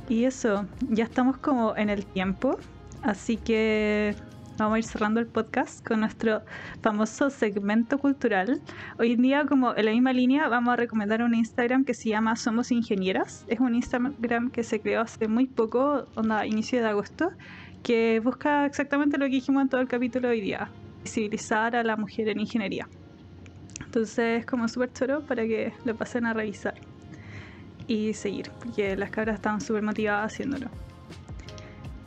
Y 0.09 0.25
eso, 0.25 0.65
ya 0.89 1.05
estamos 1.05 1.37
como 1.37 1.77
en 1.77 1.91
el 1.91 2.07
tiempo, 2.07 2.59
así 3.03 3.37
que 3.37 4.15
vamos 4.59 4.75
a 4.75 4.79
ir 4.79 4.85
cerrando 4.85 5.21
el 5.21 5.27
podcast 5.27 5.87
con 5.87 6.01
nuestro 6.01 6.43
famoso 6.83 7.31
segmento 7.31 7.99
cultural. 7.99 8.61
Hoy 8.99 9.13
en 9.13 9.23
día, 9.23 9.47
como 9.47 9.75
en 9.77 9.85
la 9.85 9.93
misma 9.93 10.13
línea, 10.13 10.49
vamos 10.49 10.73
a 10.73 10.77
recomendar 10.77 11.23
un 11.23 11.35
Instagram 11.35 11.85
que 11.85 11.95
se 11.95 12.09
llama 12.09 12.35
Somos 12.35 12.73
Ingenieras. 12.73 13.45
Es 13.47 13.61
un 13.61 13.75
Instagram 13.75 14.51
que 14.51 14.65
se 14.65 14.81
creó 14.81 15.03
hace 15.03 15.29
muy 15.29 15.47
poco, 15.47 16.07
onda 16.17 16.45
inicio 16.45 16.81
de 16.81 16.89
agosto, 16.89 17.31
que 17.83 18.21
busca 18.23 18.67
exactamente 18.67 19.17
lo 19.17 19.27
que 19.27 19.33
dijimos 19.33 19.63
en 19.63 19.69
todo 19.69 19.81
el 19.81 19.89
capítulo 19.89 20.29
de 20.29 20.35
hoy 20.35 20.41
día, 20.41 20.71
visibilizar 21.05 21.77
a 21.77 21.85
la 21.85 21.97
mujer 21.97 22.29
en 22.29 22.41
ingeniería. 22.41 22.89
Entonces 23.85 24.41
es 24.41 24.47
como 24.47 24.67
súper 24.67 24.93
choro 24.93 25.21
para 25.21 25.45
que 25.45 25.73
lo 25.85 25.95
pasen 25.95 26.27
a 26.27 26.35
revisar 26.35 26.75
y 27.87 28.13
seguir, 28.13 28.51
porque 28.59 28.97
las 28.97 29.11
cabras 29.11 29.37
estaban 29.37 29.61
súper 29.61 29.83
motivadas 29.83 30.33
haciéndolo. 30.33 30.69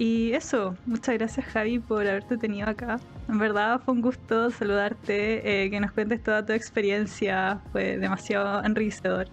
Y 0.01 0.33
eso, 0.33 0.75
muchas 0.87 1.13
gracias 1.13 1.45
Javi 1.45 1.77
por 1.77 2.07
haberte 2.07 2.35
tenido 2.35 2.67
acá. 2.67 2.99
En 3.29 3.37
verdad 3.37 3.79
fue 3.85 3.93
un 3.93 4.01
gusto 4.01 4.49
saludarte, 4.49 5.65
eh, 5.65 5.69
que 5.69 5.79
nos 5.79 5.91
cuentes 5.91 6.23
toda 6.23 6.43
tu 6.43 6.53
experiencia, 6.53 7.61
fue 7.71 7.99
demasiado 7.99 8.63
enriquecedor. 8.63 9.27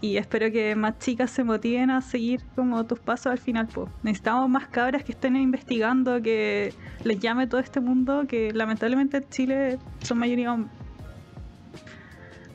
Y 0.00 0.18
espero 0.18 0.52
que 0.52 0.76
más 0.76 0.96
chicas 1.00 1.32
se 1.32 1.42
motiven 1.42 1.90
a 1.90 2.00
seguir 2.02 2.40
como 2.54 2.86
tus 2.86 3.00
pasos 3.00 3.32
al 3.32 3.38
final. 3.38 3.66
Po. 3.66 3.88
Necesitamos 4.04 4.48
más 4.48 4.68
cabras 4.68 5.02
que 5.02 5.10
estén 5.10 5.34
investigando, 5.34 6.22
que 6.22 6.72
les 7.02 7.18
llame 7.18 7.48
todo 7.48 7.60
este 7.60 7.80
mundo, 7.80 8.24
que 8.28 8.52
lamentablemente 8.52 9.16
en 9.16 9.28
Chile 9.28 9.78
son 10.04 10.18
mayoría 10.18 10.52
hombres. 10.52 10.72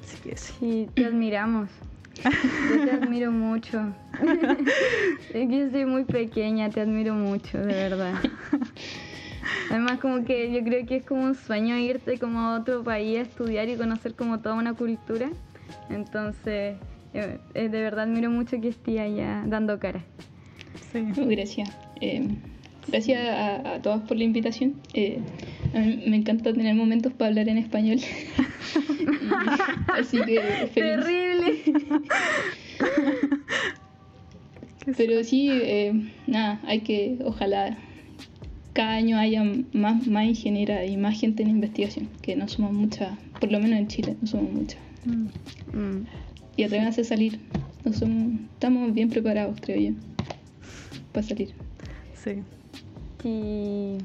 Así 0.05 0.17
que 0.21 0.37
sí. 0.37 0.53
Sí, 0.57 0.89
te 0.95 1.05
admiramos. 1.05 1.69
Yo 2.23 2.83
te 2.83 2.91
admiro 2.91 3.31
mucho. 3.31 3.93
es 5.33 5.49
que 5.49 5.69
soy 5.71 5.85
muy 5.85 6.03
pequeña, 6.03 6.69
te 6.69 6.81
admiro 6.81 7.13
mucho, 7.13 7.57
de 7.57 7.73
verdad. 7.73 8.13
Además, 9.69 9.99
como 9.99 10.23
que 10.23 10.51
yo 10.51 10.63
creo 10.63 10.85
que 10.85 10.97
es 10.97 11.03
como 11.03 11.23
un 11.23 11.35
sueño 11.35 11.77
irte 11.77 12.17
como 12.19 12.39
a 12.39 12.59
otro 12.59 12.83
país 12.83 13.19
a 13.19 13.21
estudiar 13.21 13.67
y 13.69 13.75
conocer 13.75 14.13
como 14.15 14.39
toda 14.39 14.55
una 14.55 14.73
cultura. 14.73 15.29
Entonces, 15.89 16.77
eh, 17.13 17.37
eh, 17.53 17.69
de 17.69 17.81
verdad 17.81 18.05
admiro 18.05 18.29
mucho 18.29 18.59
que 18.61 18.69
esté 18.69 18.99
allá 18.99 19.43
dando 19.47 19.79
cara. 19.79 20.03
sí. 20.91 21.05
Gracias. 21.15 21.69
Eh, 21.99 22.27
gracias 22.87 23.19
a, 23.29 23.75
a 23.75 23.81
todas 23.81 24.01
por 24.01 24.17
la 24.17 24.23
invitación. 24.23 24.75
A 25.73 25.79
mí 25.79 26.03
me 26.07 26.15
encanta 26.17 26.53
tener 26.53 26.75
momentos 26.75 27.13
para 27.13 27.29
hablar 27.29 27.49
en 27.49 27.57
español. 27.57 27.99
Y- 28.77 29.99
así 29.99 30.17
que 30.21 30.39
feliz. 30.73 30.73
Terrible. 30.73 31.61
Pero 34.97 35.23
sí, 35.23 35.49
eh, 35.51 35.93
nada, 36.27 36.61
hay 36.65 36.79
que, 36.81 37.17
ojalá 37.25 37.77
cada 38.73 38.93
año 38.93 39.17
haya 39.17 39.43
más, 39.73 40.07
más 40.07 40.25
ingenieras 40.25 40.87
y 40.89 40.97
más 40.97 41.19
gente 41.19 41.43
en 41.43 41.49
investigación, 41.49 42.07
que 42.21 42.35
no 42.35 42.47
somos 42.47 42.71
muchas, 42.73 43.17
por 43.39 43.51
lo 43.51 43.59
menos 43.59 43.79
en 43.79 43.87
Chile, 43.87 44.15
no 44.21 44.27
somos 44.27 44.51
muchas. 44.53 44.79
Mm. 45.05 45.77
Mm. 45.77 46.05
Y 46.55 46.63
atrévanse 46.63 47.01
a 47.01 47.03
salir. 47.03 47.39
No 47.83 47.91
somos, 47.93 48.39
estamos 48.53 48.93
bien 48.93 49.09
preparados, 49.09 49.59
creo 49.61 49.79
yo, 49.79 49.91
para 51.11 51.25
salir. 51.25 51.49
Sí. 52.13 52.43
Y 53.23 53.97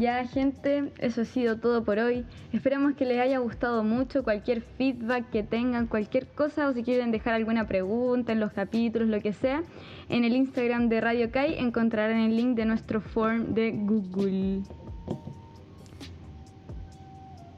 ya 0.00 0.24
gente, 0.26 0.92
eso 0.98 1.22
ha 1.22 1.24
sido 1.24 1.58
todo 1.58 1.84
por 1.84 1.98
hoy. 1.98 2.24
Esperamos 2.52 2.94
que 2.94 3.04
les 3.04 3.18
haya 3.20 3.38
gustado 3.38 3.82
mucho. 3.82 4.22
Cualquier 4.22 4.62
feedback 4.62 5.30
que 5.30 5.42
tengan, 5.42 5.86
cualquier 5.86 6.26
cosa 6.26 6.68
o 6.68 6.74
si 6.74 6.82
quieren 6.82 7.10
dejar 7.10 7.34
alguna 7.34 7.66
pregunta 7.66 8.32
en 8.32 8.40
los 8.40 8.52
capítulos, 8.52 9.08
lo 9.08 9.20
que 9.20 9.32
sea, 9.32 9.62
en 10.08 10.24
el 10.24 10.34
Instagram 10.36 10.88
de 10.88 11.00
Radio 11.00 11.30
Kai 11.30 11.58
encontrarán 11.58 12.18
el 12.18 12.36
link 12.36 12.56
de 12.56 12.66
nuestro 12.66 13.00
form 13.00 13.54
de 13.54 13.72
Google. 13.72 14.62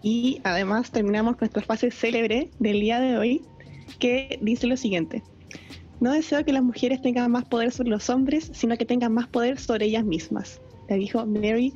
Y 0.02 0.40
además 0.44 0.90
terminamos 0.90 1.40
nuestra 1.40 1.62
fase 1.62 1.90
célebre 1.90 2.50
del 2.58 2.80
día 2.80 3.00
de 3.00 3.18
hoy, 3.18 3.42
que 3.98 4.38
dice 4.42 4.66
lo 4.66 4.76
siguiente. 4.76 5.22
No 6.00 6.12
deseo 6.12 6.44
que 6.44 6.52
las 6.52 6.62
mujeres 6.62 7.02
tengan 7.02 7.30
más 7.32 7.44
poder 7.44 7.72
sobre 7.72 7.90
los 7.90 8.08
hombres, 8.08 8.50
sino 8.54 8.76
que 8.76 8.84
tengan 8.84 9.12
más 9.12 9.26
poder 9.26 9.58
sobre 9.58 9.86
ellas 9.86 10.04
mismas. 10.04 10.60
Le 10.88 10.96
dijo 10.96 11.26
Mary 11.26 11.72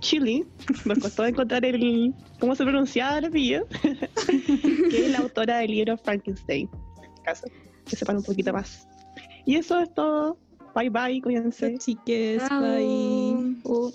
Shelley, 0.00 0.46
nos 0.84 0.98
costó 0.98 1.26
encontrar 1.26 1.64
el 1.64 2.14
cómo 2.38 2.54
se 2.54 2.64
pronunciaba 2.64 3.18
el 3.18 3.26
apellido, 3.26 3.66
que 4.90 5.06
es 5.06 5.10
la 5.10 5.18
autora 5.18 5.58
del 5.58 5.70
libro 5.70 5.96
Frankenstein. 5.98 6.68
En 7.02 7.22
caso, 7.22 7.46
que 7.86 7.96
sepan 7.96 8.16
un 8.16 8.22
poquito 8.22 8.52
más. 8.52 8.86
Y 9.46 9.56
eso 9.56 9.78
es 9.80 9.92
todo. 9.94 10.38
Bye 10.74 10.90
bye, 10.90 11.20
cuídense. 11.20 11.78
Chiques, 11.78 12.42
Chao. 12.46 12.60
bye. 12.60 13.56
Oh. 13.64 13.92